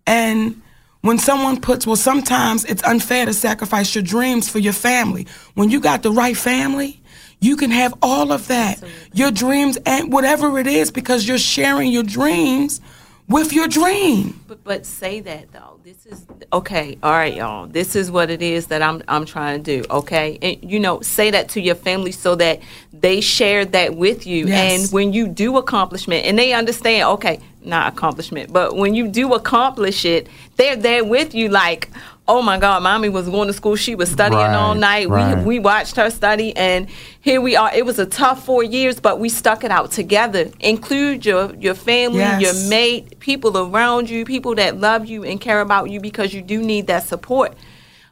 [0.06, 0.62] And
[1.02, 5.26] when someone puts, well, sometimes it's unfair to sacrifice your dreams for your family.
[5.54, 7.00] When you got the right family,
[7.40, 8.84] you can have all of that.
[9.14, 12.82] Your dreams and whatever it is because you're sharing your dreams
[13.28, 14.40] with your dream.
[14.48, 15.80] But, but say that though.
[15.84, 16.98] This is okay.
[17.04, 17.68] All right, y'all.
[17.68, 19.88] This is what it is that I'm I'm trying to do.
[19.90, 22.62] Okay, and you know, say that to your family so that
[22.94, 24.48] they share that with you.
[24.48, 24.84] Yes.
[24.84, 27.08] And when you do accomplishment, and they understand.
[27.10, 31.50] Okay, not accomplishment, but when you do accomplish it, they're there with you.
[31.50, 31.90] Like,
[32.28, 33.76] oh my God, mommy was going to school.
[33.76, 35.08] She was studying all night.
[35.10, 35.38] right.
[35.38, 36.88] We we watched her study, and
[37.22, 37.74] here we are.
[37.74, 40.50] It was a tough four years, but we stuck it out together.
[40.60, 42.42] Include your your family, Yes.
[42.42, 46.42] your mate, people around you, people that love you and care about you because you
[46.42, 47.54] do need that support.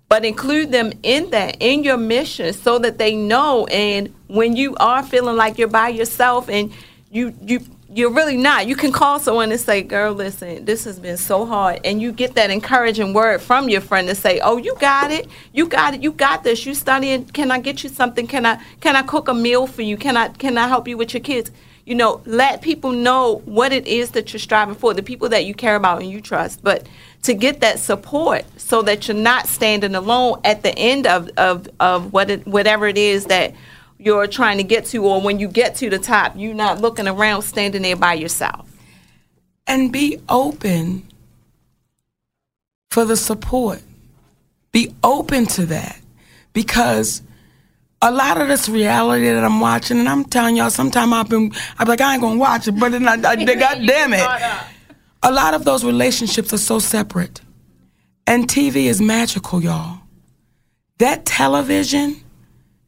[0.08, 3.66] But include them in that, in your mission, so that they know.
[3.68, 6.72] And when you are feeling like you're by yourself and
[7.12, 7.62] you you
[7.96, 11.46] you're really not, you can call someone and say, "Girl, listen, this has been so
[11.46, 15.12] hard," and you get that encouraging word from your friend to say, "Oh, you got
[15.12, 16.66] it, you got it, you got this.
[16.66, 17.24] You studying?
[17.26, 18.28] Can I get you something?
[18.28, 19.96] Can I can I cook a meal for you?
[19.96, 21.52] Can I can I help you with your kids?"
[21.86, 25.46] you know, let people know what it is that you're striving for, the people that
[25.46, 26.64] you care about and you trust.
[26.64, 26.88] But
[27.22, 31.70] to get that support so that you're not standing alone at the end of, of,
[31.80, 33.54] of what it, whatever it is that
[33.98, 37.08] you're trying to get to, or when you get to the top, you're not looking
[37.08, 38.68] around standing there by yourself.
[39.68, 41.04] and be open
[42.92, 43.82] for the support.
[44.72, 46.00] Be open to that
[46.54, 47.22] because
[48.02, 51.52] a lot of this reality that I'm watching, and I'm telling y'all, sometimes I've been,
[51.80, 54.64] I'm like, I ain't gonna watch it, but then I, I God damn it.
[55.24, 57.42] A lot of those relationships are so separate.
[58.28, 60.00] And TV is magical, y'all.
[61.00, 62.22] That television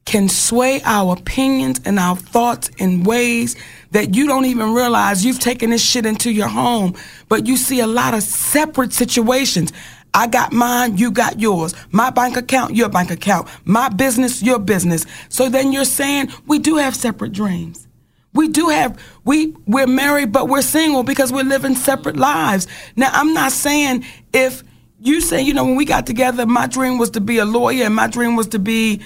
[0.08, 3.58] can sway our opinions and our thoughts in ways
[3.92, 6.96] that you don't even realize you've taken this shit into your home.
[7.28, 9.74] But you see a lot of separate situations.
[10.14, 11.76] I got mine, you got yours.
[11.92, 13.50] My bank account, your bank account.
[13.66, 15.06] My business, your business.
[15.28, 17.86] So then you're saying we do have separate dreams.
[18.34, 22.66] We do have we we're married but we're single because we're living separate lives.
[22.96, 24.64] Now I'm not saying if
[25.02, 27.84] you say, you know, when we got together, my dream was to be a lawyer
[27.84, 29.02] and my dream was to be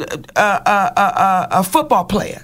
[0.00, 2.42] a, a, a, a, a football player.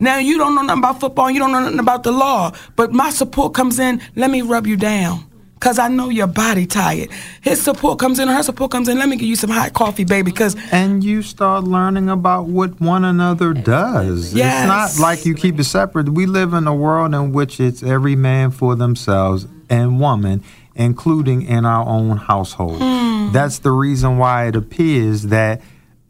[0.00, 2.92] Now you don't know nothing about football, you don't know nothing about the law, but
[2.92, 5.24] my support comes in, let me rub you down.
[5.60, 7.10] Cause I know your body tired.
[7.42, 8.96] His support comes in, her support comes in.
[8.96, 10.30] Let me give you some hot coffee, baby.
[10.30, 14.32] Cause And you start learning about what one another does.
[14.32, 14.62] Yes.
[14.62, 16.10] It's not like you keep it separate.
[16.10, 20.44] We live in a world in which it's every man for themselves and woman,
[20.76, 22.78] including in our own household.
[22.80, 23.32] Hmm.
[23.32, 25.60] That's the reason why it appears that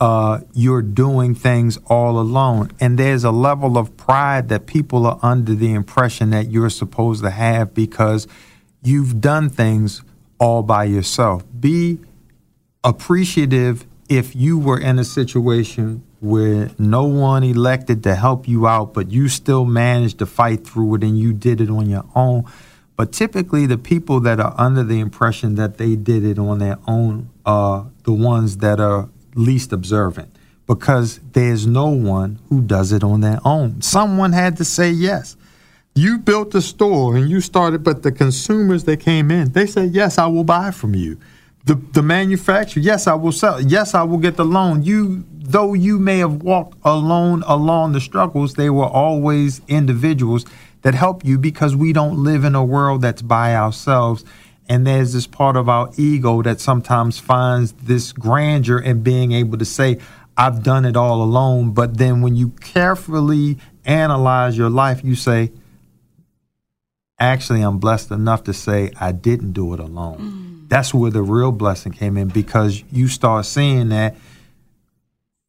[0.00, 2.70] uh, you're doing things all alone.
[2.80, 7.22] And there's a level of pride that people are under the impression that you're supposed
[7.24, 8.26] to have because
[8.82, 10.02] you've done things
[10.38, 11.44] all by yourself.
[11.58, 11.98] Be
[12.84, 18.94] appreciative if you were in a situation where no one elected to help you out,
[18.94, 22.44] but you still managed to fight through it and you did it on your own.
[22.96, 26.78] But typically, the people that are under the impression that they did it on their
[26.88, 30.34] own are the ones that are least observant
[30.66, 33.80] because there's no one who does it on their own.
[33.80, 35.36] Someone had to say yes.
[35.94, 39.92] You built the store and you started, but the consumers that came in, they said,
[39.92, 41.18] Yes, I will buy from you.
[41.64, 43.60] The, the manufacturer, yes, I will sell.
[43.60, 44.82] Yes, I will get the loan.
[44.82, 50.44] You, though you may have walked alone along the struggles, they were always individuals
[50.82, 54.24] that help you because we don't live in a world that's by ourselves.
[54.68, 59.56] And there's this part of our ego that sometimes finds this grandeur in being able
[59.58, 59.98] to say,
[60.36, 61.72] I've done it all alone.
[61.72, 65.52] But then when you carefully analyze your life, you say,
[67.18, 70.18] actually I'm blessed enough to say I didn't do it alone.
[70.18, 70.68] Mm.
[70.68, 74.16] That's where the real blessing came in because you start seeing that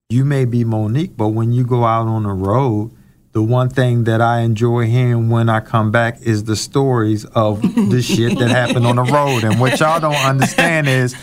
[0.09, 2.91] you may be Mo'Nique, but when you go out on the road,
[3.31, 7.61] the one thing that I enjoy hearing when I come back is the stories of
[7.61, 9.43] the shit that happened on the road.
[9.43, 11.15] And what y'all don't understand is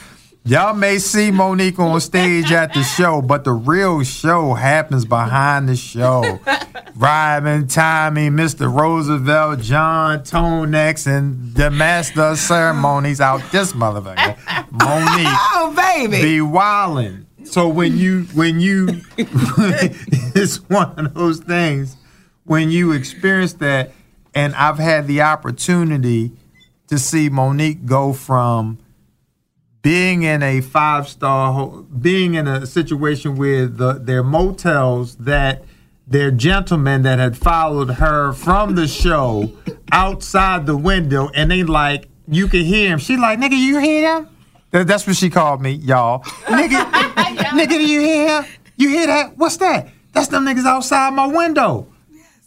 [0.45, 5.69] y'all may see Mo'Nique on stage at the show, but the real show happens behind
[5.69, 6.39] the show.
[6.95, 8.73] Ryman, Tommy, Mr.
[8.73, 14.37] Roosevelt, John, Tonex, and the master of ceremonies out this motherfucker.
[14.71, 15.27] Mo'Nique
[15.59, 16.23] Oh, baby.
[16.23, 17.26] be wildin'.
[17.47, 21.97] So when you when you it's one of those things
[22.47, 23.93] when you experience that,
[24.35, 26.33] and I've had the opportunity
[26.87, 28.79] to see Mo'Nique go from
[29.83, 35.65] being in a five star, being in a situation where the their motels that
[36.07, 39.53] their gentlemen that had followed her from the show
[39.91, 42.99] outside the window, and they like you can hear him.
[42.99, 44.36] She like, nigga, you hear them?
[44.71, 46.21] That- That's what she called me, y'all.
[46.47, 48.47] Nigga, nigga, do you hear?
[48.77, 49.37] You hear that?
[49.39, 49.89] What's that?
[50.13, 51.89] That's them niggas outside my window.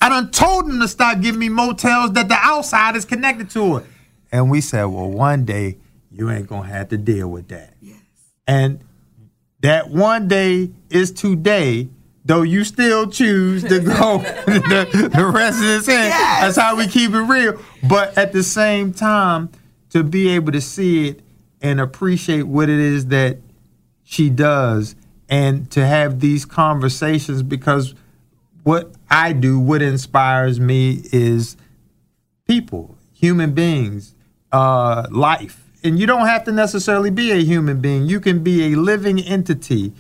[0.02, 3.78] I done told them to stop giving me motels that the outside is connected to
[3.78, 3.86] it.
[4.32, 5.78] And we said, well, one day
[6.12, 7.74] you ain't gonna have to deal with that.
[7.82, 7.98] Yes.
[8.48, 8.80] And
[9.62, 11.90] that one day is today,
[12.26, 16.10] though you still choose to go the, the rest of this in.
[16.10, 17.60] That's how we keep it real.
[17.88, 19.50] But at the same time,
[19.90, 21.22] to be able to see it
[21.62, 23.38] and appreciate what it is that
[24.04, 24.96] she does
[25.30, 27.94] and to have these conversations because
[28.64, 31.56] what I do, what inspires me is
[32.48, 34.16] people, human beings,
[34.52, 35.66] uh, life.
[35.84, 38.06] And you don't have to necessarily be a human being.
[38.06, 39.94] You can be a living entity.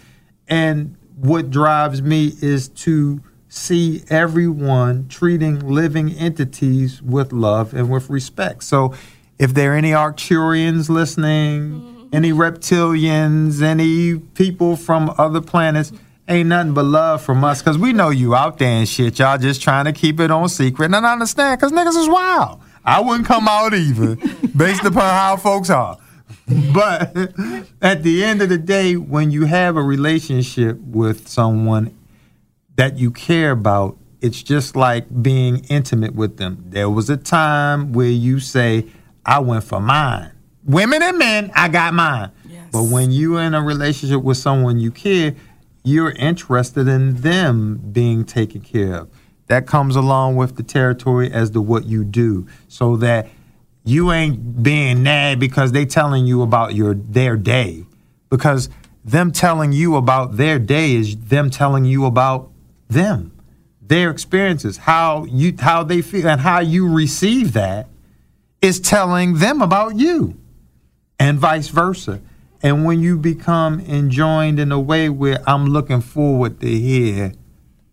[0.48, 8.10] And what drives me is to see everyone treating living entities with love and with
[8.10, 8.64] respect.
[8.64, 8.94] So
[9.40, 12.08] if there are any Arcturians listening, mm-hmm.
[12.14, 15.94] any reptilians, any people from other planets,
[16.28, 19.18] ain't nothing but love from us because we know you out there and shit.
[19.18, 20.86] Y'all just trying to keep it on secret.
[20.86, 22.62] And I understand because niggas is wild.
[22.84, 24.16] I wouldn't come out either
[24.56, 25.98] based upon how folks are.
[26.74, 27.16] But
[27.82, 31.96] at the end of the day, when you have a relationship with someone
[32.76, 36.66] that you care about, it's just like being intimate with them.
[36.68, 38.86] There was a time where you say,
[39.30, 40.32] I went for mine.
[40.66, 42.32] Women and men, I got mine.
[42.72, 45.36] But when you're in a relationship with someone you care,
[45.84, 49.10] you're interested in them being taken care of.
[49.46, 53.30] That comes along with the territory as to what you do, so that
[53.84, 57.86] you ain't being nagged because they telling you about your their day,
[58.30, 58.68] because
[59.06, 62.52] them telling you about their day is them telling you about
[62.88, 63.32] them,
[63.80, 67.88] their experiences, how you how they feel, and how you receive that
[68.62, 70.40] is telling them about you,
[71.20, 72.22] and vice versa.
[72.62, 77.32] And when you become enjoined in a way where I'm looking forward to hear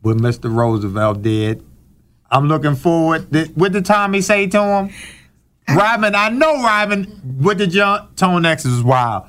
[0.03, 0.53] what Mr.
[0.53, 1.65] Roosevelt did,
[2.31, 3.33] I'm looking forward.
[3.33, 4.91] To, what did Tommy say to him?
[5.69, 7.05] Robin, I know Robin.
[7.39, 9.29] What did John Tone X is wild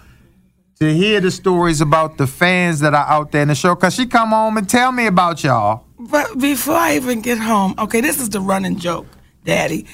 [0.79, 3.75] to hear the stories about the fans that are out there in the show.
[3.75, 5.85] Cause she come home and tell me about y'all.
[5.99, 9.07] But before I even get home, okay, this is the running joke,
[9.43, 9.87] Daddy.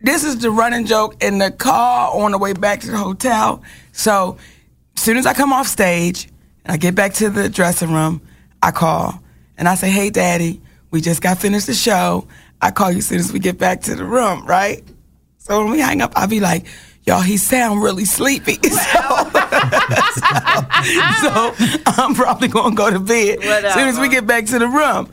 [0.00, 3.62] This is the running joke in the car on the way back to the hotel.
[3.92, 4.36] So,
[4.96, 6.28] as soon as I come off stage
[6.64, 8.20] and I get back to the dressing room,
[8.62, 9.20] I call
[9.56, 12.26] and I say, "Hey, Daddy, we just got finished the show.
[12.62, 14.84] I call you as soon as we get back to the room, right?"
[15.38, 16.66] So when we hang up, I'll be like,
[17.04, 19.00] "Y'all, he sound really sleepy." So,
[21.22, 21.54] so
[21.86, 25.10] I'm probably gonna go to bed as soon as we get back to the room.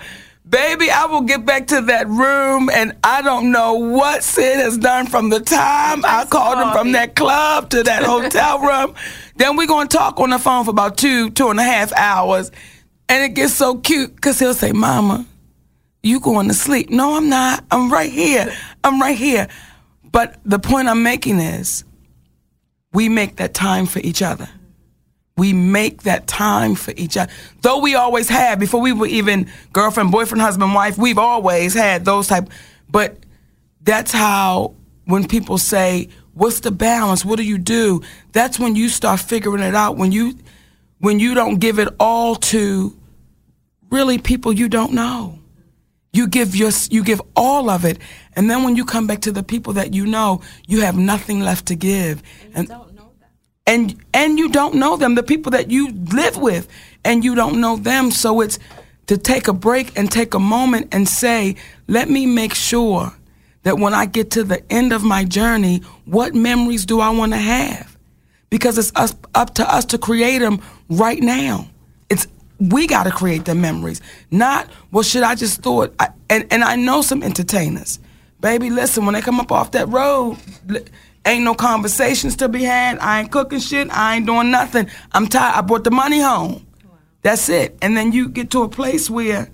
[0.47, 4.77] Baby, I will get back to that room and I don't know what Sid has
[4.77, 8.93] done from the time I called him from that club to that hotel room.
[9.37, 12.51] Then we're gonna talk on the phone for about two, two and a half hours.
[13.09, 15.25] And it gets so cute because he'll say, Mama,
[16.03, 16.91] you going to sleep.
[16.91, 17.63] No, I'm not.
[17.71, 18.53] I'm right here.
[18.83, 19.47] I'm right here.
[20.03, 21.83] But the point I'm making is
[22.93, 24.47] we make that time for each other.
[25.37, 27.31] We make that time for each other.
[27.61, 32.05] Though we always had, before we were even girlfriend, boyfriend, husband, wife, we've always had
[32.05, 32.49] those type.
[32.89, 33.17] But
[33.81, 34.75] that's how
[35.05, 37.25] when people say, "What's the balance?
[37.25, 39.97] What do you do?" That's when you start figuring it out.
[39.97, 40.35] When you
[40.99, 42.95] when you don't give it all to
[43.89, 45.39] really people you don't know.
[46.13, 47.97] You give your you give all of it,
[48.37, 51.41] and then when you come back to the people that you know, you have nothing
[51.41, 52.23] left to give.
[52.53, 52.84] And and
[53.67, 56.67] and and you don't know them, the people that you live with,
[57.03, 58.11] and you don't know them.
[58.11, 58.59] So it's
[59.07, 61.55] to take a break and take a moment and say,
[61.87, 63.13] let me make sure
[63.63, 67.33] that when I get to the end of my journey, what memories do I want
[67.33, 67.97] to have?
[68.49, 71.67] Because it's us, up to us to create them right now.
[72.09, 72.27] It's
[72.59, 74.01] we got to create the memories,
[74.31, 75.03] not well.
[75.03, 75.93] Should I just throw it?
[75.99, 77.99] I, and and I know some entertainers,
[78.39, 78.69] baby.
[78.69, 80.37] Listen, when they come up off that road,
[81.25, 82.99] ain't no conversations to be had.
[82.99, 83.89] I ain't cooking shit.
[83.89, 84.89] I ain't doing nothing.
[85.11, 85.55] I'm tired.
[85.55, 86.65] I brought the money home.
[87.21, 87.77] That's it.
[87.81, 89.49] And then you get to a place where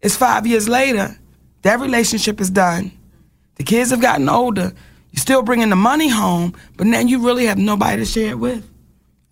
[0.00, 1.16] it's five years later,
[1.62, 2.92] that relationship is done.
[3.56, 4.72] The kids have gotten older.
[5.12, 8.38] You're still bringing the money home, but now you really have nobody to share it
[8.38, 8.68] with.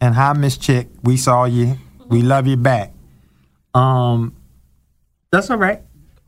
[0.01, 0.89] And hi, Miss Chick.
[1.03, 1.77] We saw you.
[2.09, 2.93] We love you back.
[3.75, 4.35] Um,
[5.31, 5.83] that's all right.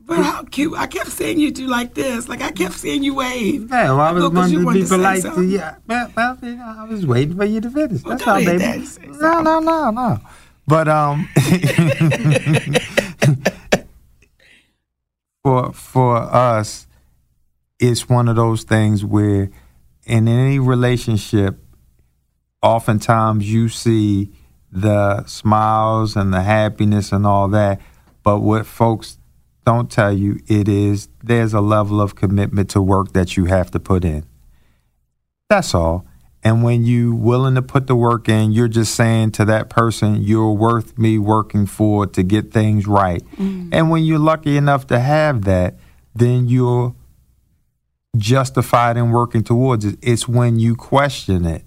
[0.07, 0.73] But how cute!
[0.77, 2.29] I kept seeing you do like this.
[2.29, 3.69] Like I kept seeing you wave.
[3.69, 5.21] Yeah, well, I was thought 'cause you wanting to be polite.
[5.23, 8.03] To, yeah, well, well, I was waiting for you to finish.
[8.03, 8.85] Well, That's all, baby.
[8.85, 10.17] Say No, no, no, no.
[10.65, 11.27] But um,
[15.43, 16.87] for for us,
[17.79, 19.49] it's one of those things where,
[20.05, 21.59] in any relationship,
[22.61, 24.31] oftentimes you see
[24.71, 27.81] the smiles and the happiness and all that,
[28.23, 29.16] but what folks
[29.67, 33.69] don't tell you it is there's a level of commitment to work that you have
[33.69, 34.25] to put in.
[35.49, 36.05] That's all.
[36.41, 40.21] And when you willing to put the work in, you're just saying to that person,
[40.21, 43.21] you're worth me working for to get things right.
[43.35, 43.67] Mm.
[43.73, 45.75] And when you're lucky enough to have that,
[46.15, 46.95] then you're
[48.15, 49.99] justified in working towards it.
[50.01, 51.65] It's when you question it.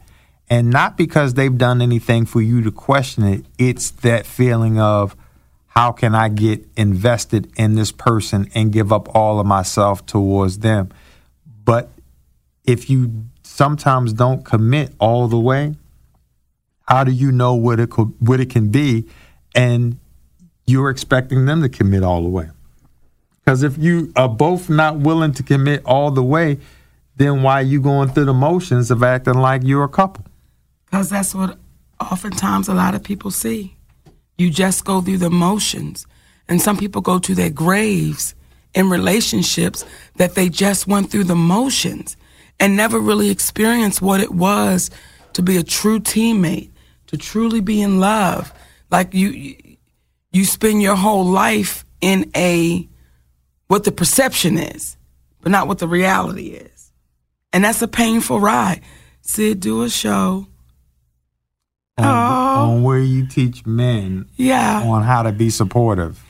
[0.49, 5.15] And not because they've done anything for you to question it, it's that feeling of
[5.71, 10.59] how can I get invested in this person and give up all of myself towards
[10.59, 10.91] them.
[11.65, 11.91] But
[12.65, 15.77] if you sometimes don't commit all the way,
[16.89, 19.07] how do you know what it could, what it can be
[19.55, 19.97] and
[20.67, 22.49] you're expecting them to commit all the way?
[23.39, 26.59] Because if you are both not willing to commit all the way,
[27.15, 30.25] then why are you going through the motions of acting like you're a couple?
[30.87, 31.59] Because that's what
[32.01, 33.77] oftentimes a lot of people see.
[34.41, 36.07] You just go through the motions.
[36.49, 38.35] And some people go to their graves
[38.73, 39.85] in relationships
[40.17, 42.17] that they just went through the motions
[42.59, 44.91] and never really experienced what it was
[45.35, 46.71] to be a true teammate,
[47.09, 48.51] to truly be in love.
[48.91, 49.57] Like you
[50.33, 52.89] you, spend your whole life in a
[53.67, 54.97] what the perception is,
[55.43, 56.93] but not what the reality is.
[57.53, 58.81] And that's a painful ride.
[59.21, 60.47] Sid, do a show.
[62.01, 62.71] On, Oh.
[62.73, 64.83] on where you teach men Yeah.
[64.85, 66.23] on how to be supportive.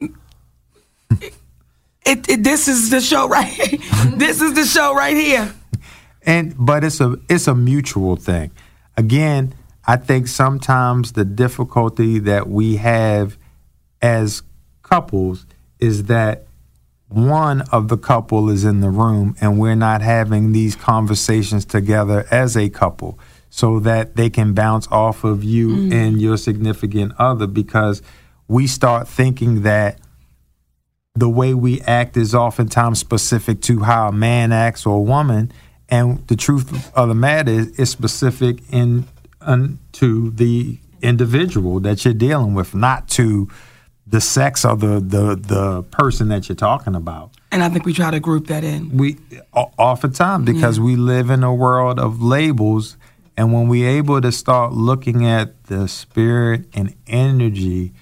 [2.04, 3.78] It, it, this is the show right here.
[4.16, 5.54] this is the show right here.
[6.26, 8.50] and but it's a it's a mutual thing
[8.96, 9.54] again
[9.86, 13.36] i think sometimes the difficulty that we have
[14.00, 14.42] as
[14.82, 15.46] couples
[15.80, 16.44] is that
[17.08, 22.24] one of the couple is in the room and we're not having these conversations together
[22.30, 23.18] as a couple
[23.54, 25.92] so that they can bounce off of you mm.
[25.92, 28.00] and your significant other because
[28.48, 29.98] we start thinking that
[31.14, 35.52] the way we act is oftentimes specific to how a man acts or a woman,
[35.90, 39.06] and the truth of the matter is it's specific in
[39.92, 43.50] to the individual that you're dealing with, not to
[44.06, 47.32] the sex or the the the person that you're talking about.
[47.50, 48.96] And I think we try to group that in.
[48.96, 49.18] We
[49.52, 52.96] oftentimes because we live in a world of labels,
[53.36, 57.92] and when we're able to start looking at the spirit and energy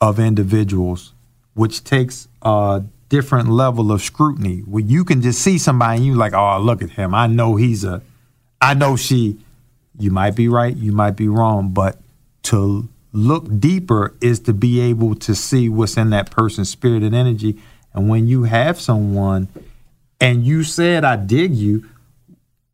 [0.00, 1.12] of individuals,
[1.54, 4.60] which takes a different level of scrutiny.
[4.60, 7.14] When you can just see somebody and you like, oh, look at him.
[7.14, 8.02] I know he's a,
[8.60, 9.38] I know she.
[9.98, 11.98] You might be right, you might be wrong, but
[12.44, 17.14] to look deeper is to be able to see what's in that person's spirit and
[17.14, 17.60] energy.
[17.92, 19.48] And when you have someone
[20.20, 21.88] and you said, I dig you,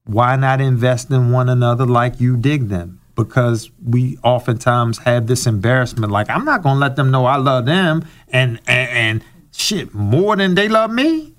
[0.07, 3.01] why not invest in one another like you dig them?
[3.15, 7.65] Because we oftentimes have this embarrassment, like I'm not gonna let them know I love
[7.67, 11.33] them, and and, and shit more than they love me.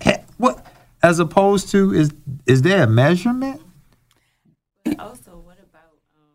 [0.00, 0.66] Heck, What?
[1.02, 2.12] As opposed to is
[2.46, 3.60] is there a measurement?
[4.98, 6.34] Also, what about um,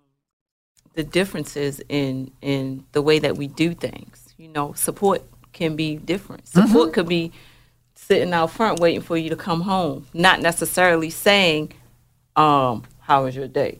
[0.94, 4.34] the differences in in the way that we do things?
[4.38, 5.22] You know, support
[5.52, 6.48] can be different.
[6.48, 7.34] Support could be
[8.08, 11.74] sitting out front waiting for you to come home, not necessarily saying,
[12.38, 13.80] um, "How was your day?"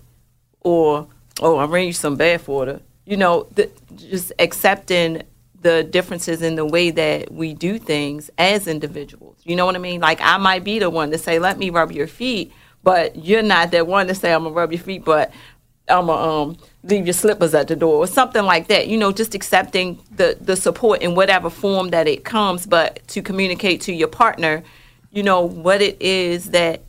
[0.62, 1.08] or
[1.42, 5.24] "Oh, I ran you some bath water." You know, the, just accepting
[5.62, 9.38] the differences in the way that we do things as individuals.
[9.44, 10.02] You know what I mean?
[10.02, 12.52] Like I might be the one to say, "Let me rub your feet,"
[12.84, 15.32] but you're not that one to say, "I'm gonna rub your feet," but
[15.88, 16.58] I'm gonna um,
[16.88, 18.88] leave your slippers at the door or something like that.
[18.88, 23.22] You know, just accepting the the support in whatever form that it comes, but to
[23.22, 24.64] communicate to your partner,
[25.12, 26.82] you know, what it is that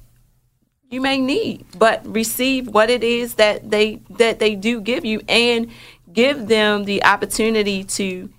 [0.91, 5.21] you may need, but receive what it is that they that they do give you
[5.29, 5.71] and
[6.13, 8.31] give them the opportunity to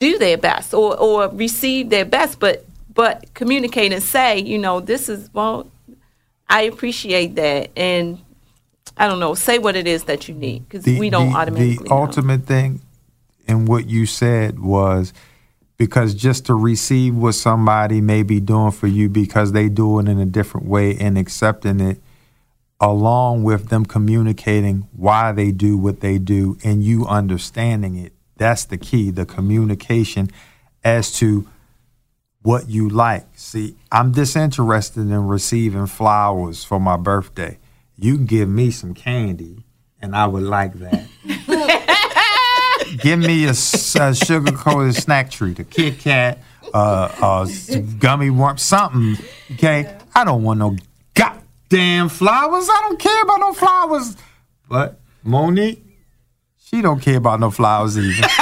[0.00, 4.80] do their best or, or receive their best, but but communicate and say, you know,
[4.80, 5.70] this is well,
[6.48, 8.18] I appreciate that, and
[8.98, 11.84] I don't know, say what it is that you need because we don't automatically.
[11.84, 11.96] The know.
[11.96, 12.80] ultimate thing
[13.46, 15.12] in what you said was
[15.78, 20.08] because just to receive what somebody may be doing for you because they do it
[20.08, 22.02] in a different way and accepting it
[22.80, 28.66] along with them communicating why they do what they do and you understanding it that's
[28.66, 30.30] the key the communication
[30.84, 31.46] as to
[32.42, 37.58] what you like see i'm disinterested in receiving flowers for my birthday
[37.98, 39.64] you can give me some candy
[40.00, 41.06] and i would like that
[43.02, 46.38] give me a, sugar coated snack treat, a Kit Kat,
[46.72, 47.46] uh, uh,
[47.98, 49.16] gummy worm, something.
[49.52, 50.76] Okay, I don't want no
[51.14, 52.68] goddamn flowers.
[52.70, 54.16] I don't care about no flowers.
[54.68, 55.80] But Mo'Nique,
[56.64, 58.26] she don't care about no flowers either.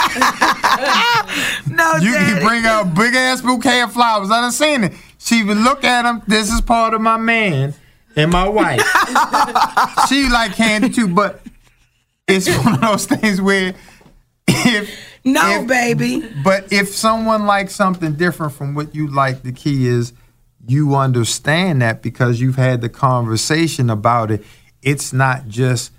[1.68, 2.32] No, You Daddy.
[2.32, 4.30] can bring her a big ass bouquet of flowers.
[4.30, 4.92] I done seen it.
[5.18, 6.22] She would look at them.
[6.26, 7.74] This is part of my man
[8.16, 8.80] and my wife.
[10.08, 11.40] she like candy too, but
[12.26, 13.74] it's one of those things where
[14.48, 14.90] if
[15.24, 16.28] No, if- baby.
[16.42, 20.12] But if someone likes something different from what you like, the key is
[20.66, 24.44] you understand that because you've had the conversation about it.
[24.82, 25.92] It's not just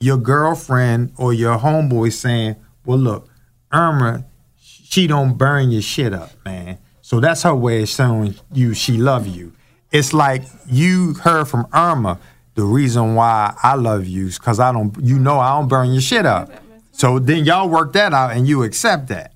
[0.00, 3.28] your girlfriend or your homeboy saying, "Well, look,
[3.72, 4.24] Irma,
[4.60, 8.96] she don't burn your shit up, man." So that's her way of showing you she
[8.98, 9.52] love you.
[9.90, 12.18] It's like you heard from Irma.
[12.54, 15.92] The reason why I love you is because I don't, you know, I don't burn
[15.92, 16.50] your shit up.
[16.92, 19.32] So then y'all work that out and you accept that.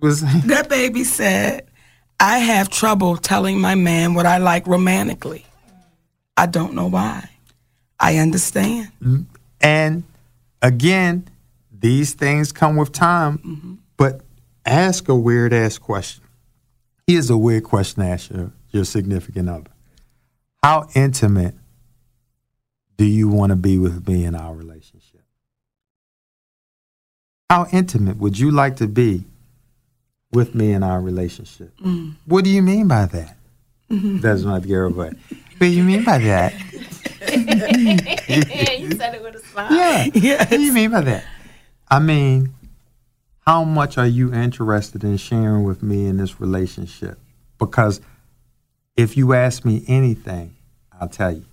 [0.00, 1.68] Was That baby said,
[2.18, 5.46] I have trouble telling my man what I like romantically.
[6.36, 7.28] I don't know why.
[8.00, 8.88] I understand.
[9.00, 9.22] Mm-hmm.
[9.60, 10.02] And
[10.60, 11.28] again,
[11.70, 13.74] these things come with time, mm-hmm.
[13.96, 14.22] but
[14.66, 16.24] ask a weird ass question.
[17.06, 19.70] Here's a weird question to ask your, your significant other
[20.62, 21.54] How intimate
[22.96, 25.22] do you want to be with me in our relationship?
[27.50, 29.24] How intimate would you like to be
[30.32, 31.76] with me in our relationship?
[31.78, 32.14] Mm.
[32.26, 33.36] What do you mean by that?
[33.90, 34.20] Mm-hmm.
[34.20, 36.54] That's not the girl, but what do you mean by that?
[37.28, 39.72] yeah, you said it with a smile.
[40.14, 40.38] Yeah.
[40.38, 41.24] What do you mean by that?
[41.90, 42.54] I mean,
[43.46, 47.18] how much are you interested in sharing with me in this relationship?
[47.58, 48.00] Because
[48.96, 50.56] if you ask me anything,
[51.00, 51.44] I'll tell you.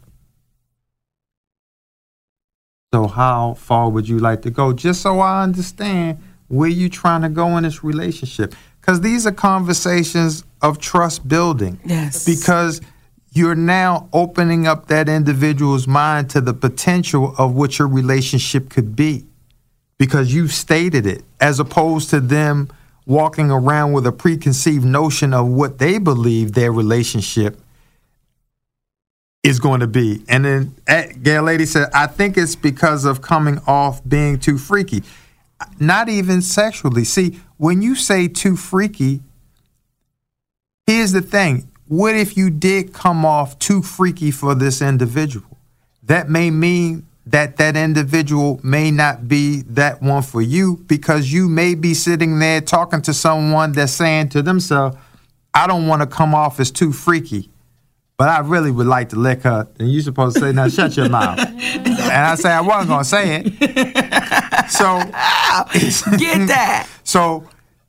[2.93, 4.73] So, how far would you like to go?
[4.73, 8.55] Just so I understand where you're trying to go in this relationship.
[8.81, 11.79] Because these are conversations of trust building.
[11.85, 12.25] Yes.
[12.25, 12.81] Because
[13.31, 18.95] you're now opening up that individual's mind to the potential of what your relationship could
[18.95, 19.25] be
[19.99, 22.69] because you've stated it, as opposed to them
[23.09, 27.59] walking around with a preconceived notion of what they believe their relationship
[29.41, 30.23] is going to be.
[30.29, 34.59] And then eh, Gail Lady said, I think it's because of coming off being too
[34.59, 35.01] freaky.
[35.79, 37.03] Not even sexually.
[37.03, 39.21] See, when you say too freaky,
[40.85, 41.67] here's the thing.
[41.87, 45.57] What if you did come off too freaky for this individual?
[46.03, 51.47] That may mean that that individual may not be that one for you because you
[51.47, 54.97] may be sitting there talking to someone that's saying to themselves,
[55.53, 57.49] I don't want to come off as too freaky,
[58.17, 59.67] but I really would like to lick her.
[59.79, 61.39] And you're supposed to say, now shut your mouth.
[61.49, 64.69] and I say, I wasn't going to say it.
[64.71, 64.99] So,
[66.17, 66.87] Get that.
[67.03, 67.47] so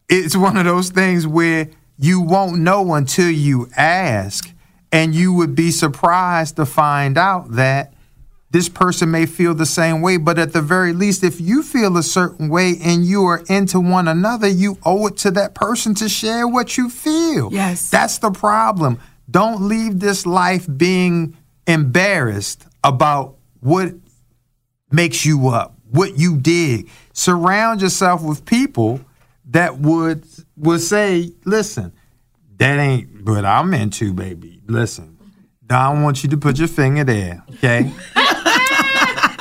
[0.09, 4.53] it's one of those things where you won't know until you ask,
[4.93, 7.95] and you would be surprised to find out that
[8.51, 10.17] this person may feel the same way.
[10.17, 13.79] But at the very least, if you feel a certain way and you are into
[13.81, 17.53] one another, you owe it to that person to share what you feel.
[17.53, 17.91] Yes.
[17.91, 19.01] That's the problem.
[19.31, 21.37] Don't leave this life being
[21.67, 23.95] embarrassed about what
[24.91, 26.89] makes you up, what you dig.
[27.13, 29.01] Surround yourself with people
[29.51, 30.25] that would
[30.57, 31.93] would say, "Listen,
[32.59, 34.61] that ain't what I'm into, baby.
[34.67, 35.17] Listen,
[35.69, 37.93] I don't want you to put your finger there, okay?"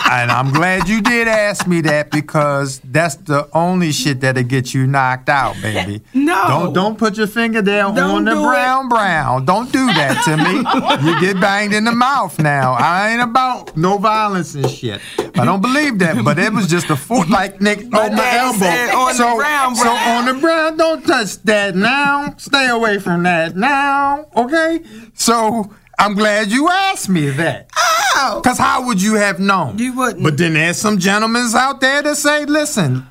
[0.10, 4.74] and I'm glad you did ask me that because that's the only shit that'll get
[4.74, 6.02] you knocked out, baby.
[6.14, 6.48] No.
[6.48, 8.48] don't don't put your finger there Don't on the do it.
[8.48, 9.46] brown brown.
[9.46, 11.10] Don't do that to me.
[11.12, 12.74] you get banged in the mouth now.
[12.74, 15.02] I ain't about no violence and shit.
[15.38, 18.60] I don't believe that, but it was just a foot like Nick on my elbow.
[18.60, 22.34] said on the so, brown so on the brown, don't touch that now.
[22.38, 24.26] Stay away from that now.
[24.36, 24.82] Okay?
[25.14, 27.70] So I'm glad you asked me that.
[28.16, 28.40] Ow!
[28.42, 29.78] Because how would you have known?
[29.78, 30.24] You wouldn't.
[30.24, 33.06] But then there's some gentlemen out there that say, listen,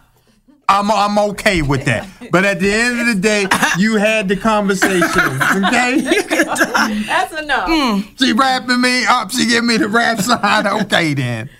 [0.70, 2.08] I'm, I'm okay with that.
[2.32, 5.00] But at the end of the day, you had the conversation,
[5.64, 6.00] okay?
[7.06, 7.68] That's enough.
[7.68, 8.18] Mm.
[8.18, 9.30] She wrapping me up.
[9.32, 10.66] She give me the rap sign.
[10.82, 11.50] Okay, then.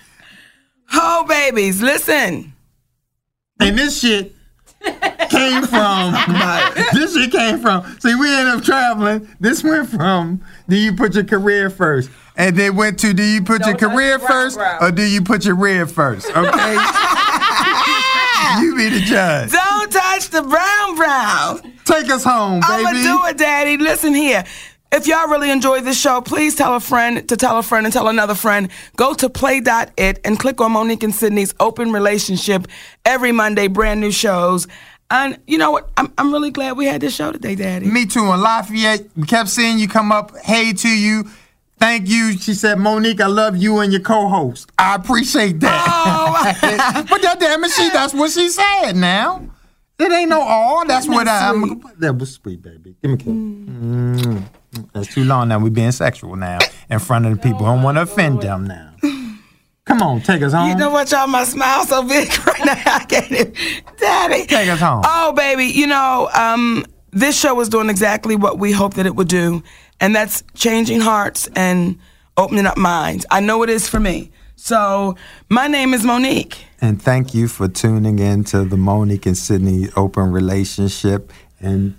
[0.93, 2.53] Oh, babies, listen.
[3.59, 4.33] And this shit
[5.29, 6.13] came from
[6.93, 11.13] this shit came from see we ended up traveling this went from do you put
[11.13, 15.03] your career first and then went to do you put your career first or do
[15.03, 16.73] you put your rib first okay
[18.61, 21.73] you be the judge Don't touch the brown brown.
[21.85, 23.77] take us home baby I'ma do it, Daddy.
[23.77, 24.43] Listen here.
[24.91, 27.93] If y'all really enjoy this show, please tell a friend to tell a friend and
[27.93, 28.69] tell another friend.
[28.95, 32.67] Go to play.it and click on Mo'Nique and Sidney's open relationship
[33.05, 34.67] every Monday, brand new shows.
[35.11, 35.89] And you know what?
[35.97, 37.85] I'm, I'm really glad we had this show today, Daddy.
[37.87, 41.29] me too in Lafayette we kept seeing you come up hey to you
[41.79, 42.37] Thank you.
[42.37, 44.69] She said, Mo'Nique, I love you and your co-host.
[44.77, 45.85] I appreciate that.
[45.87, 47.05] Oh.
[47.09, 49.49] but that damn it, she that's what she said now.
[49.99, 50.85] It ain't no all.
[50.85, 51.83] That's what I, I'm.
[51.99, 52.95] That was sweet, baby.
[53.01, 53.27] Give me a kiss.
[53.27, 54.43] Mm.
[54.93, 55.59] That's too long now.
[55.59, 57.65] We being sexual now in front of the people.
[57.65, 58.93] I don't want to offend them now.
[59.85, 60.69] Come on, take us home.
[60.69, 61.25] You know what, y'all?
[61.27, 62.81] My smile so big right now.
[62.85, 63.53] I can't even.
[63.97, 64.45] Daddy.
[64.45, 65.01] Take us home.
[65.03, 65.65] Oh, baby.
[65.65, 69.63] You know, um, this show is doing exactly what we hoped that it would do,
[69.99, 71.97] and that's changing hearts and
[72.37, 73.25] opening up minds.
[73.31, 74.31] I know it is for me.
[74.61, 75.15] So,
[75.47, 76.57] my name is Mo'Nique.
[76.81, 81.31] And thank you for tuning in to the Mo'Nique and Sidney open relationship.
[81.61, 81.95] And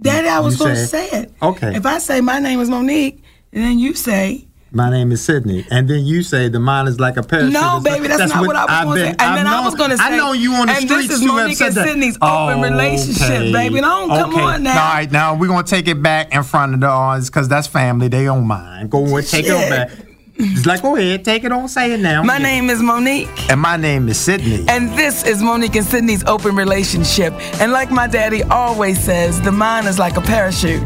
[0.00, 1.32] Daddy, I was going to say it.
[1.42, 1.74] Okay.
[1.74, 3.20] If I say my name is Mo'Nique,
[3.52, 5.66] and then you say, my name is Sidney.
[5.70, 7.52] And then you say the mine is like a parachute.
[7.52, 9.08] No, baby, that's not what I was gonna say.
[9.10, 11.22] And I've then I was gonna say, I know you on the and this is
[11.22, 11.88] Mo'Nique and that.
[11.88, 13.80] Sidney's open relationship, baby.
[13.80, 14.42] Don't come okay.
[14.42, 14.70] on now.
[14.70, 17.66] All right, now we're gonna take it back in front of the audience because that's
[17.66, 18.08] family.
[18.08, 18.90] They don't mind.
[18.90, 19.90] Go and take it back.
[20.38, 22.22] Just like, go ahead, take it on, say it now.
[22.22, 23.28] my name is Mo'Nique.
[23.50, 24.64] And my name is Sidney.
[24.68, 27.32] And this is Mo'Nique and Sidney's open relationship.
[27.60, 30.82] And like my daddy always says, the mind is like a parachute.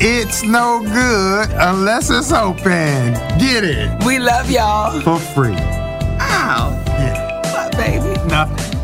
[0.00, 3.14] It's no good unless it's open.
[3.38, 5.00] Get it We love y'all.
[5.00, 5.54] for free.
[5.56, 6.82] Ow.
[6.86, 7.40] Yeah.
[7.54, 8.28] What, baby?
[8.28, 8.83] Nothing.